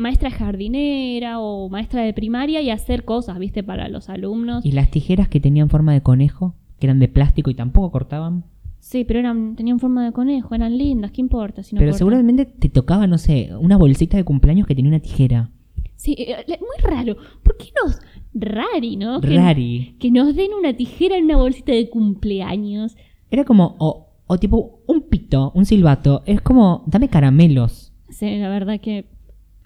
[0.00, 3.62] maestra jardinera o maestra de primaria y hacer cosas, ¿viste?
[3.62, 4.64] Para los alumnos.
[4.66, 8.44] Y las tijeras que tenían forma de conejo, que eran de plástico y tampoco cortaban.
[8.80, 11.98] Sí, pero eran, tenían forma de conejo, eran lindas, ¿qué importa si no Pero cortan?
[11.98, 15.50] seguramente te tocaba, no sé, una bolsita de cumpleaños que tenía una tijera.
[15.96, 17.16] Sí, eh, muy raro.
[17.42, 18.00] ¿Por qué nos...
[18.32, 19.20] Rari, ¿no?
[19.20, 19.96] Que- Rari.
[19.98, 22.96] Que nos den una tijera en una bolsita de cumpleaños.
[23.30, 26.22] Era como, o, o tipo un pito, un silbato.
[26.24, 27.92] Es como, dame caramelos.
[28.08, 29.04] Sí, la verdad que...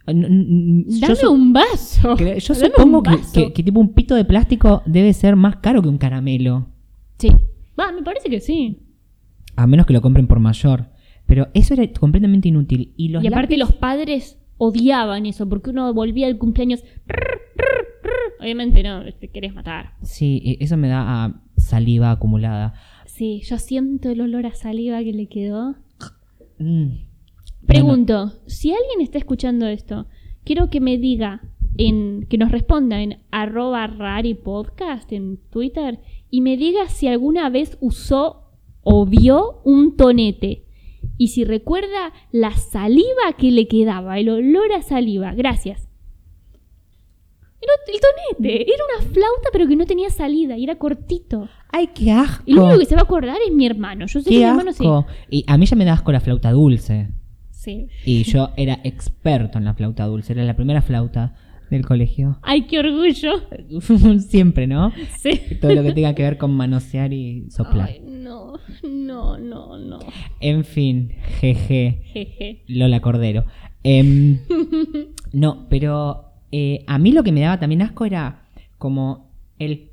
[0.06, 2.16] Yo Dame su- un vaso.
[2.16, 5.80] Yo Dame supongo que, que- que tipo un pito de plástico debe ser más caro
[5.82, 6.66] que un caramelo.
[7.18, 7.28] Sí.
[7.78, 8.78] Va, me parece que sí.
[9.56, 10.86] A menos que lo compren por mayor.
[11.26, 12.92] Pero eso era completamente inútil.
[12.96, 16.84] Y los y aparte lápiz- los padres odiaban eso, porque uno volvía al cumpleaños...
[18.40, 19.94] Obviamente no, te querés matar.
[20.02, 22.74] Sí, e- eso me da a saliva acumulada.
[23.06, 25.76] Sí, yo siento el olor a saliva que le quedó.
[26.58, 26.88] Mm.
[27.66, 30.06] Pregunto, si alguien está escuchando esto,
[30.44, 31.42] quiero que me diga,
[31.76, 36.00] en, que nos responda en arroba raripodcast en Twitter
[36.30, 38.44] y me diga si alguna vez usó
[38.82, 40.64] o vio un tonete.
[41.16, 45.34] Y si recuerda la saliva que le quedaba, el olor a saliva.
[45.34, 45.88] Gracias.
[47.60, 51.48] El, tonete, era una flauta pero que no tenía salida y era cortito.
[51.72, 52.42] ¡Ay, qué asco!
[52.46, 54.06] El único que se va a acordar es mi hermano.
[54.06, 54.84] Yo sé que ¡Qué mi hermano sí.
[55.30, 57.08] Y a mí ya me da asco la flauta dulce.
[57.64, 57.88] Sí.
[58.04, 60.32] Y yo era experto en la flauta dulce.
[60.32, 61.34] Era la primera flauta
[61.70, 62.38] del colegio.
[62.42, 63.32] Ay, qué orgullo.
[64.20, 64.92] Siempre, ¿no?
[65.18, 65.40] Sí.
[65.60, 67.88] Todo lo que tenga que ver con manosear y soplar.
[67.88, 69.98] Ay, no, no, no, no.
[70.40, 72.00] En fin, jeje.
[72.12, 72.62] Jeje.
[72.68, 73.44] Lola Cordero.
[73.82, 74.38] Em,
[75.32, 78.44] no, pero Eh, a mí lo que me daba también asco era
[78.78, 79.90] como el...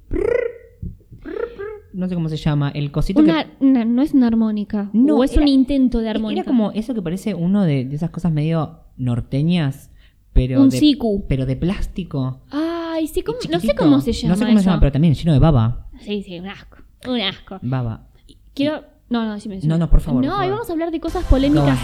[1.94, 3.66] No sé cómo se llama, el cosito Una, que...
[3.66, 4.89] una- no es una armónica.
[4.94, 6.42] No, o es era- un intento de armónica.
[6.42, 9.92] Era como eso que parece uno de, de esas cosas medio norteñas,
[10.34, 11.26] pero un de, siku.
[11.28, 12.42] pero de plástico.
[12.50, 14.64] Ay, sí, ¿cómo- y no sé cómo se llama No sé cómo eso.
[14.64, 15.88] se llama, pero también lleno de baba.
[16.00, 16.78] Sí, sí, un asco.
[17.08, 17.60] Un asco.
[17.62, 18.08] Baba.
[18.54, 18.84] Quiero...
[19.10, 19.74] No, no, decime, decime.
[19.74, 20.54] No, no, por favor, No, por hoy favor.
[20.56, 21.78] vamos a hablar de cosas polémicas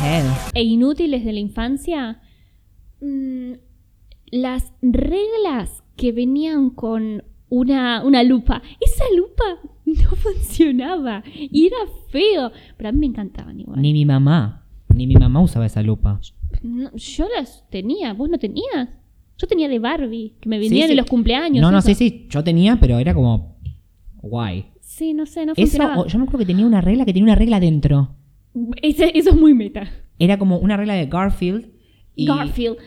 [0.54, 2.22] e inútiles de la infancia.
[3.02, 3.54] Mm,
[4.32, 8.62] las reglas que venían con una, una lupa.
[8.80, 9.44] Esa lupa
[9.86, 11.78] no funcionaba y era
[12.10, 12.52] feo.
[12.78, 13.82] Pero a mí me encantaban igual.
[13.82, 14.66] Ni mi mamá.
[14.94, 16.20] Ni mi mamá usaba esa lupa.
[16.64, 18.90] No, yo las tenía, vos no tenías.
[19.38, 20.92] Yo tenía de Barbie, que me Sí, venían sí.
[20.94, 21.62] en los cumpleaños.
[21.62, 21.88] No, no, eso.
[21.90, 22.28] sí, sí.
[22.30, 23.58] Yo tenía, pero era como.
[24.22, 24.66] Guay.
[24.80, 26.02] Sí, no sé, no Eso, funcionaba.
[26.02, 28.16] o- yo me acuerdo que tenía una regla que tenía una regla dentro.
[28.82, 29.88] Ese- eso es muy meta.
[30.18, 31.70] Era como una regla de Garfield.
[32.16, 32.78] Y, Garfield.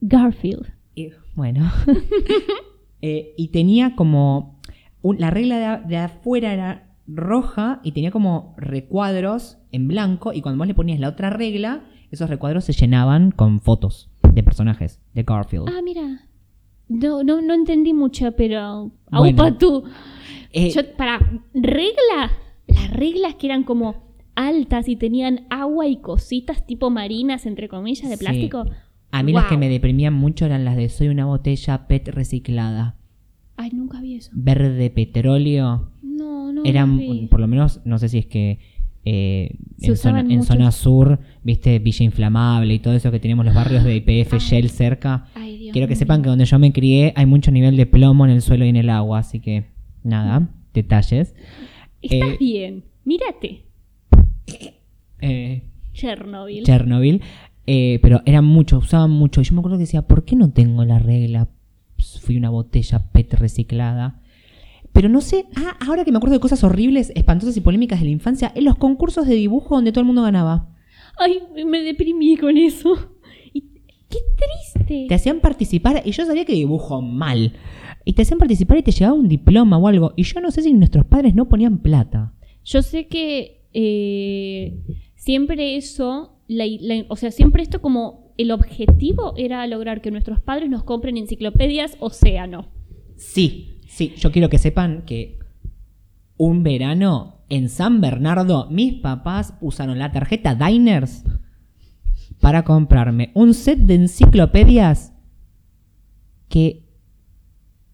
[0.00, 0.66] Garfield.
[0.94, 1.68] y- bueno.
[3.02, 4.58] Eh, y tenía como.
[5.02, 10.32] un- la regla de, afuera era roja y tenía como recuadros en blanco.
[10.32, 14.42] Y cuando vos le ponías la otra regla, esos recuadros se llenaban con fotos de
[14.42, 15.68] personajes de Garfield.
[15.68, 16.22] Ah, mira.
[16.88, 18.90] No, no, no entendí mucho, pero.
[19.10, 19.42] Bueno.
[19.44, 19.84] Aupa tú.
[20.52, 21.18] Eh, Yo, para.
[21.54, 22.30] Regla.
[22.66, 23.94] Las reglas que eran como
[24.34, 28.24] altas y tenían agua y cositas tipo marinas, entre comillas, de Sí.
[28.24, 28.64] plástico.
[29.10, 32.96] A mí las que me deprimían mucho eran las de soy una botella PET reciclada.
[33.56, 34.30] Ay, nunca vi eso.
[34.34, 35.90] Verde petróleo.
[36.02, 36.62] No, no.
[36.64, 37.26] eran, vi.
[37.30, 38.58] por lo menos, no sé si es que
[39.04, 40.42] eh, en, zona, en mucho.
[40.42, 44.38] zona sur, viste, Villa Inflamable y todo eso que teníamos los barrios de IPF.
[44.38, 45.26] Shell cerca.
[45.34, 48.26] Ay, Dios Quiero que sepan que donde yo me crié hay mucho nivel de plomo
[48.26, 49.64] en el suelo y en el agua, así que
[50.04, 51.34] nada, detalles.
[52.02, 52.84] Estás eh, bien.
[53.04, 53.64] Mírate.
[55.20, 55.62] Eh,
[55.94, 56.64] Chernobyl.
[56.64, 57.22] Chernobyl.
[57.70, 59.42] Eh, pero eran mucho, usaban mucho.
[59.42, 61.48] Y yo me acuerdo que decía, ¿por qué no tengo la regla?
[62.22, 64.22] Fui una botella PET reciclada.
[64.94, 68.06] Pero no sé, ah, ahora que me acuerdo de cosas horribles, espantosas y polémicas de
[68.06, 70.74] la infancia, en los concursos de dibujo donde todo el mundo ganaba.
[71.18, 72.94] Ay, me deprimí con eso.
[73.52, 73.64] Y-
[74.08, 74.18] qué
[74.74, 75.04] triste.
[75.06, 77.52] Te hacían participar y yo sabía que dibujo mal.
[78.06, 80.14] Y te hacían participar y te llegaba un diploma o algo.
[80.16, 82.32] Y yo no sé si nuestros padres no ponían plata.
[82.64, 84.78] Yo sé que eh,
[85.28, 90.40] siempre eso, la- la- o sea, siempre esto como el objetivo era lograr que nuestros
[90.40, 92.68] padres nos compren enciclopedias Océano.
[93.16, 95.38] Sí, sí, yo quiero que sepan que
[96.38, 101.24] un verano en San Bernardo mis papás usaron la tarjeta Diners
[102.40, 105.12] para comprarme un set de enciclopedias
[106.48, 106.88] que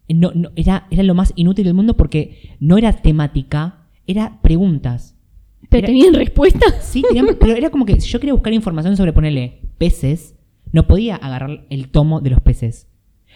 [0.07, 5.14] no, no- era, era lo más inútil del mundo porque no era temática, era preguntas.
[5.69, 6.75] ¿Pero Era- tenían respuestas?
[6.83, 10.35] Sí, tenían- pero era como que si yo quería buscar información sobre ponerle peces,
[10.71, 12.87] no podía agarrar el tomo de los peces.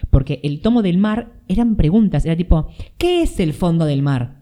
[0.09, 2.67] Porque el tomo del mar eran preguntas, era tipo,
[2.97, 4.41] ¿qué es el fondo del mar?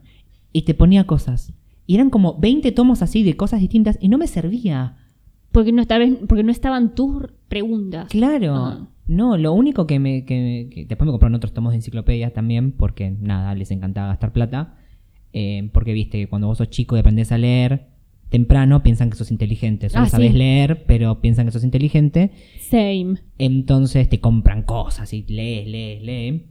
[0.53, 1.53] Y te ponía cosas.
[1.87, 4.97] Y eran como 20 tomos así de cosas distintas y no me servía.
[5.51, 8.07] Porque no, estaban, porque no estaban tus preguntas.
[8.09, 8.53] Claro.
[8.55, 8.87] Ah.
[9.07, 10.25] No, lo único que me...
[10.25, 14.33] Que, que- después me compraron otros tomos de enciclopedias también, porque nada, les encantaba gastar
[14.33, 14.75] plata.
[15.33, 17.87] Eh, porque viste que cuando vos sos chico y aprendés a leer
[18.29, 19.89] temprano, piensan que sos inteligente.
[19.89, 20.11] Solo Ah, sí.
[20.11, 22.31] sabés leer, pero piensan que sos inteligente.
[22.59, 23.15] Same.
[23.37, 26.41] Entonces te compran cosas y lees, lees, lees.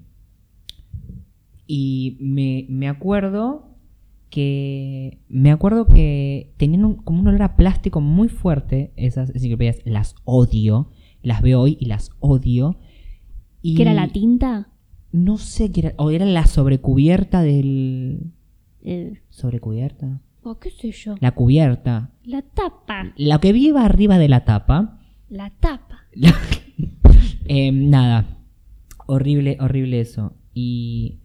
[1.66, 3.70] Y me, me acuerdo
[4.30, 5.18] que.
[5.28, 9.80] Me acuerdo que tenían un- como un olor a plástico muy fuerte esas enciclopedias.
[9.84, 10.90] Las odio.
[11.22, 12.78] Las veo hoy y las odio.
[13.62, 14.68] Y ¿Que era la tinta?
[15.12, 15.94] No sé qué era.
[15.96, 18.32] O era la sobrecubierta del.
[18.86, 20.20] Eh, ¿Sobrecubierta?
[20.42, 21.16] oh, qué sé yo.
[21.20, 22.10] La cubierta.
[22.24, 23.12] La tapa.
[23.16, 25.00] Lo que viva arriba de la tapa.
[25.28, 25.98] La tapa.
[27.48, 28.38] Eh, nada.
[29.06, 30.34] Horrible, horrible eso.
[30.52, 31.20] Y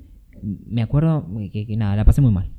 [0.68, 2.52] me acuerdo que, que nada, la pasé muy mal.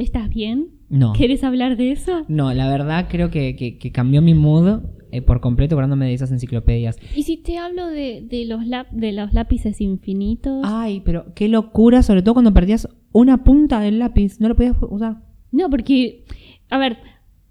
[0.00, 0.68] ¿Estás bien?
[0.88, 1.12] No.
[1.12, 2.24] ¿Quieres hablar de eso?
[2.28, 4.80] No, la verdad creo que, que- que cambió mi mood
[5.12, 6.96] eh, por completo acordándome de esas enciclopedias.
[7.14, 10.62] ¿Y si te hablo de, de los, lap- de los lápices infinitos?
[10.64, 14.40] Ay, pero qué locura, sobre todo cuando perdías una punta del lápiz.
[14.40, 15.22] No lo podías usar.
[15.52, 16.24] No, porque,
[16.68, 16.98] a ver,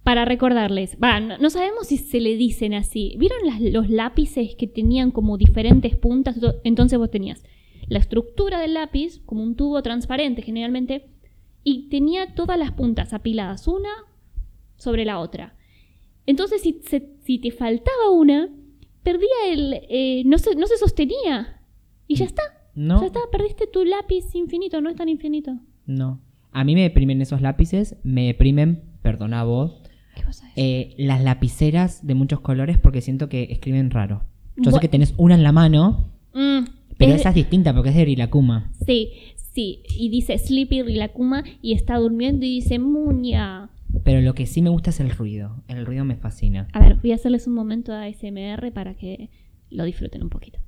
[0.04, 3.16] para recordarles, va, no, no sabemos si se le dicen así.
[3.20, 6.40] ¿Vieron las- los lápices que tenían como diferentes puntas?
[6.40, 7.44] To- Entonces vos tenías
[7.88, 11.10] la estructura del lápiz, como un tubo transparente generalmente,
[11.64, 13.90] y tenía todas las puntas apiladas una
[14.78, 15.56] sobre la otra.
[16.30, 18.50] Entonces, si, se- si te faltaba una,
[19.04, 19.74] perdía el...
[19.90, 21.62] eh, no, se, no se sostenía.
[22.08, 22.44] Y ya está.
[22.76, 23.00] No.
[23.02, 25.52] Ya está, perdiste tu lápiz infinito, no es tan infinito.
[25.86, 26.22] No.
[26.52, 27.96] A mí me deprimen esos lápices.
[28.04, 29.82] Me deprimen, perdona vos,
[30.16, 30.24] ¿Qué
[30.56, 34.24] eh, las lapiceras de muchos colores porque siento que escriben raro.
[34.58, 36.66] Yo sé que tenés una en la mano Mm,
[36.98, 38.72] Pero es- esa es distinta porque es de Rilakuma.
[38.86, 39.82] Sí, sí.
[39.98, 43.72] Y dice Sleepy Rilakuma y está durmiendo y dice Muña.
[44.04, 45.64] Pero lo que sí me gusta es el ruido.
[45.68, 46.68] El ruido me fascina.
[46.74, 49.30] A ver, voy a hacerles un momento de ASMR para que
[49.70, 50.60] lo disfruten un poquito.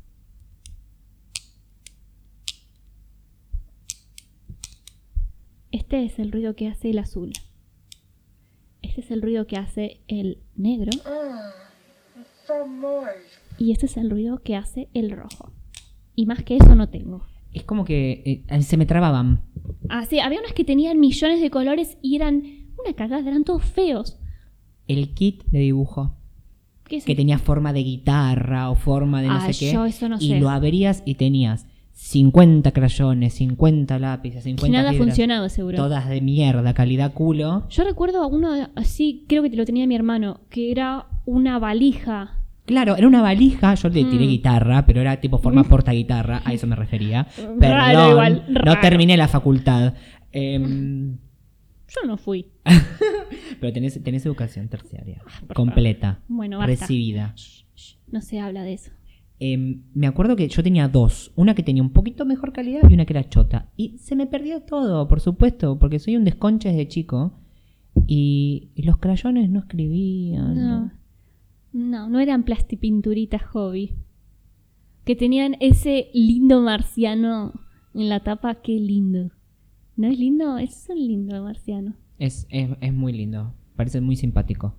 [5.72, 7.32] Este es el ruido que hace el azul.
[8.82, 10.91] Este es el ruido que hace el negro.
[13.57, 15.51] Y este es el ruido que hace el rojo.
[16.15, 17.26] Y más que eso no tengo.
[17.53, 19.43] Es como que eh, se me trababan.
[19.89, 22.43] Ah, sí, había unas que tenían millones de colores y eran
[22.86, 24.17] una cagada, eran todos feos.
[24.88, 26.15] El kit de dibujo.
[26.88, 29.71] ¿Qué es Que tenía forma de guitarra o forma de no Ah, sé qué.
[29.73, 30.39] yo eso no y sé.
[30.39, 35.77] lo abrías y tenías 50 crayones, 50 lápices, Que 50 nada fibras, funcionaba seguro.
[35.77, 37.63] Todas de mierda, calidad culo.
[37.69, 41.59] Yo recuerdo a uno así, creo que te lo tenía mi hermano, que era una
[41.59, 42.38] valija.
[42.65, 44.29] Claro, era una valija, yo le tiré Mm.
[44.29, 47.27] guitarra, pero era tipo forma porta guitarra, a eso me refería.
[47.38, 49.93] Raro Perdón, igual, no terminé la facultad.
[50.32, 51.17] Em,
[51.93, 52.45] Yo no fui.
[53.59, 56.71] pero tenés, tenés educación terciaria, Ah, completa, Bueno, basta.
[56.71, 57.33] recibida.
[57.35, 58.91] Shh, shh, no se habla de eso.
[59.39, 62.93] Em, me acuerdo que yo tenía dos, una que tenía un poquito mejor calidad y
[62.93, 63.69] una que era chota.
[63.75, 67.33] Y se me perdió todo, por supuesto, porque soy un desconche desde chico.
[68.07, 70.55] Y, y los crayones no escribían.
[70.55, 70.91] No.
[71.73, 73.95] No, no eran plastipinturitas hobby.
[75.05, 77.53] Que tenían ese lindo marciano
[77.95, 79.31] en la tapa, qué lindo.
[79.95, 80.57] ¿No es lindo?
[80.57, 81.93] Es un lindo marciano.
[82.17, 84.75] Es, es, es muy lindo, parece muy simpático.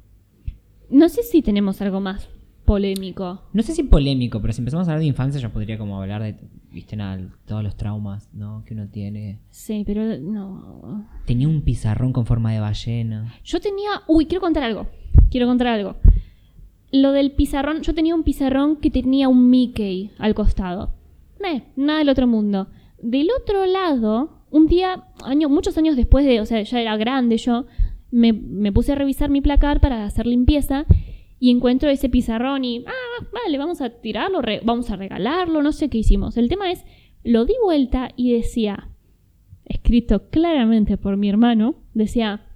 [0.91, 2.29] No sé si tenemos algo más
[2.65, 3.43] polémico.
[3.53, 6.23] No sé si polémico, pero si empezamos a hablar de infancia, yo podría como hablar
[6.23, 6.37] de,
[6.71, 8.65] viste, nada, todos los traumas, ¿no?
[8.65, 9.41] Que uno tiene.
[9.51, 11.07] Sí, pero no.
[11.27, 13.35] Tenía un pizarrón con forma de ballena.
[13.45, 14.03] Yo tenía.
[14.07, 14.87] Uy, quiero contar algo.
[15.31, 15.97] Quiero contar algo.
[16.91, 17.83] Lo del pizarrón.
[17.83, 20.95] Yo tenía un pizarrón que tenía un Mickey al costado.
[21.45, 22.69] Eh, nada del otro mundo.
[23.03, 26.41] Del otro lado, un día, año, muchos años después de.
[26.41, 27.67] O sea, ya era grande yo.
[28.11, 30.87] Me, me puse a revisar mi placar para hacer limpieza.
[31.41, 32.85] Y encuentro ese pizarrón y.
[32.87, 35.63] Ah, vale, vamos a tirarlo, re- vamos a regalarlo.
[35.63, 36.37] No sé qué hicimos.
[36.37, 36.85] El tema es.
[37.25, 38.89] Lo di vuelta y decía.
[39.65, 41.75] Escrito claramente por mi hermano.
[41.95, 42.47] Decía.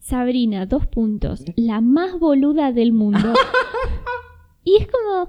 [0.00, 1.44] Sabrina, dos puntos.
[1.56, 3.32] La más boluda del mundo.
[4.64, 5.28] y es como.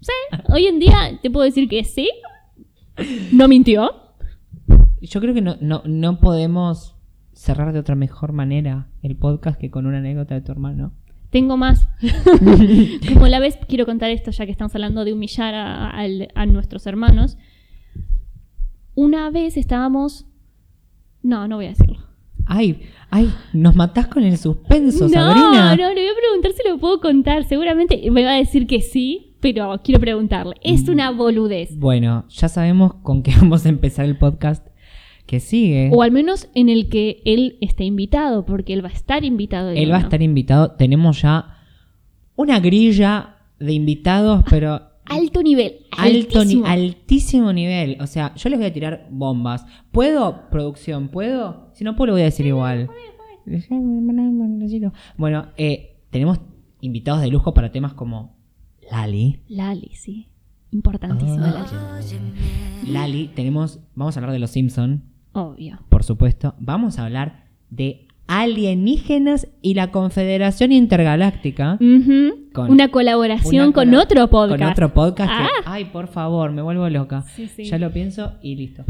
[0.00, 0.12] Sí,
[0.52, 2.10] hoy en día te puedo decir que sí.
[3.32, 3.92] No mintió.
[5.00, 6.96] Yo creo que no, no, no podemos
[7.36, 10.92] cerrar de otra mejor manera el podcast que con una anécdota de tu hermano.
[11.30, 11.86] Tengo más.
[13.12, 17.36] Como la vez, quiero contar esto ya que estamos hablando de humillar a, nuestros hermanos.
[18.94, 20.26] Una vez estábamos.
[21.22, 21.98] No, no voy a decirlo.
[22.46, 22.80] Ay,
[23.10, 25.76] ay, nos matás con el suspenso, no, Sabrina.
[25.76, 27.44] no, le voy a preguntar si lo puedo contar.
[27.44, 30.54] Seguramente me va a decir que sí, pero quiero preguntarle.
[30.64, 30.74] Mm.
[30.74, 31.76] Es una boludez.
[31.76, 34.66] Bueno, ya sabemos con qué vamos a empezar el podcast
[35.26, 35.90] que sigue.
[35.92, 39.70] O al menos en el que él esté invitado, porque él va a estar invitado.
[39.70, 40.72] Él va a estar invitado.
[40.72, 41.58] Tenemos ya
[42.36, 45.78] una grilla de invitados, pero Alto nivel.
[45.96, 46.66] alto ni- altísimo.
[46.66, 47.96] altísimo nivel.
[48.00, 49.64] O sea, yo les voy a tirar bombas.
[49.92, 51.08] ¿Puedo, producción?
[51.08, 51.70] ¿Puedo?
[51.74, 52.88] Si no puedo, lo voy a decir igual.
[55.16, 56.40] Bueno, eh, tenemos
[56.80, 58.36] invitados de lujo para temas como
[58.90, 59.40] Lali.
[59.48, 60.28] Lali, sí.
[60.72, 62.00] Importantísima Ah.
[62.82, 62.92] Lali.
[62.92, 63.80] Lali, tenemos.
[63.94, 65.04] Vamos a hablar de los Simpson,
[65.36, 65.78] Obvio.
[65.88, 66.54] por supuesto.
[66.58, 71.78] Vamos a hablar de alienígenas y la Confederación Intergaláctica.
[72.52, 74.60] Con- una colaboración Una con otro podcast.
[74.62, 75.30] Con otro podcast.
[75.30, 75.48] que- Ah.
[75.66, 77.22] ay, por favor, me vuelvo loca.
[77.34, 77.64] Sí, sí.
[77.64, 78.84] Ya lo pienso y listo.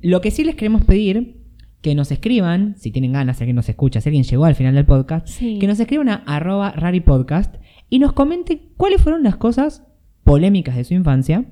[0.00, 1.42] Lo que sí les queremos pedir,
[1.80, 4.74] que nos escriban, si tienen ganas, si alguien nos escucha, si alguien llegó al final
[4.74, 5.58] del podcast, Sí.
[5.58, 7.56] que nos escriban a arroba raripodcast
[7.90, 9.84] y nos comenten cuáles fueron las cosas
[10.24, 11.44] polémicas de su infancia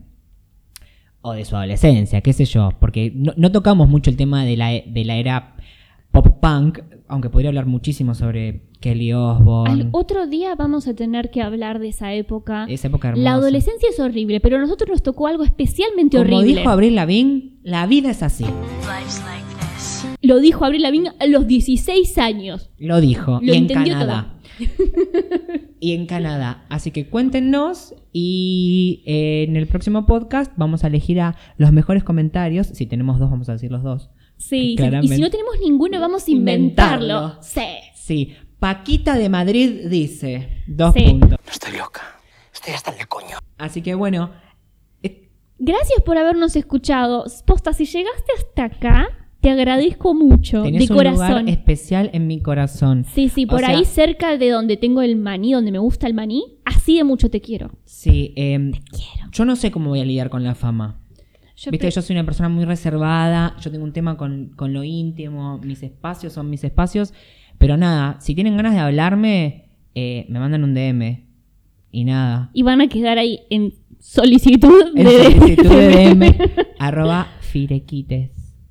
[1.22, 4.56] o de su adolescencia, qué sé yo, porque no, no tocamos mucho el tema de
[4.56, 5.56] la, e- de la era
[6.10, 11.30] pop punk, aunque podría hablar muchísimo sobre Kelly Osbourne, Al otro día vamos a tener
[11.30, 12.64] que hablar de esa época.
[12.68, 13.22] esa época hermosa.
[13.22, 16.60] La adolescencia es horrible, pero a nosotros nos tocó algo especialmente Como horrible.
[16.60, 18.46] dijo Abril Lavigne, la vida es así.
[20.22, 22.70] Lo dijo Abril Lavigne a los 16 años.
[22.78, 23.40] Lo dijo.
[23.42, 24.34] Lo y en entendió Canadá.
[25.80, 26.64] y en Canadá.
[26.68, 32.04] Así que cuéntenos y eh, en el próximo podcast vamos a elegir a los mejores
[32.04, 32.66] comentarios.
[32.68, 34.10] Si tenemos dos, vamos a decir los dos.
[34.36, 34.84] Sí, sí.
[35.02, 37.04] y si no tenemos ninguno, vamos a inventarlo.
[37.06, 37.42] Inventarlo.
[37.42, 37.60] Sí.
[37.94, 38.34] Sí.
[38.58, 40.64] Paquita de Madrid dice.
[40.66, 41.04] Dos Sí.
[41.04, 41.30] puntos.
[41.30, 42.02] No estoy loca.
[42.52, 43.36] Estoy hasta el coño.
[43.58, 44.30] Así que bueno.
[45.02, 47.24] eh, Gracias por habernos escuchado.
[47.46, 49.08] Posta, si llegaste hasta acá,
[49.40, 53.06] Te agradezco mucho, Tenés de un lugar especial en mi corazón.
[53.14, 56.06] Sí, sí, O por sea- ahí cerca de donde tengo el maní, donde me gusta
[56.06, 57.70] el maní, así de mucho te quiero.
[57.84, 59.30] Sí, em, Quiero.
[59.32, 61.00] yo no sé cómo voy a lidiar con la fama.
[61.56, 64.82] Yo Viste, yo soy una persona muy reservada, yo tengo un tema con, con lo
[64.84, 67.12] íntimo, mis espacios son mis espacios,
[67.58, 71.26] pero nada, si tienen ganas de hablarme, eh, me mandan un DM
[71.90, 72.50] y nada.
[72.54, 76.34] Y van a quedar ahí en solicitud En de solicitud de DM,
[76.78, 78.30] arroba firequites,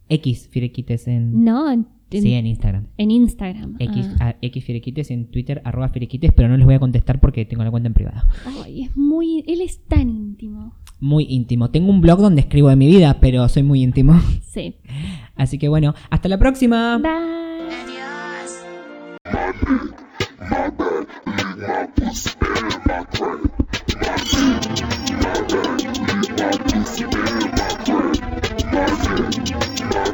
[0.10, 2.88] X firequites en, No, en, sí, en Instagram.
[2.98, 3.76] en Instagram.
[3.80, 4.30] X, Ah.
[4.30, 7.64] a- X firequites en Twitter, arroba firequites, pero no les voy a contestar porque tengo
[7.64, 8.22] la cuenta en privado.
[8.64, 9.44] Ay, es muy.
[9.48, 10.74] Él es tan íntimo.
[11.00, 11.70] Muy íntimo.
[11.70, 14.20] Tengo un blog donde escribo de mi vida, pero soy muy íntimo.
[14.42, 14.76] Sí.
[15.36, 16.98] Así que bueno, hasta la próxima.
[16.98, 18.60] Bye.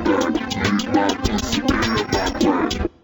[0.06, 0.40] backward.
[0.74, 2.95] Use my pussy, bend backward.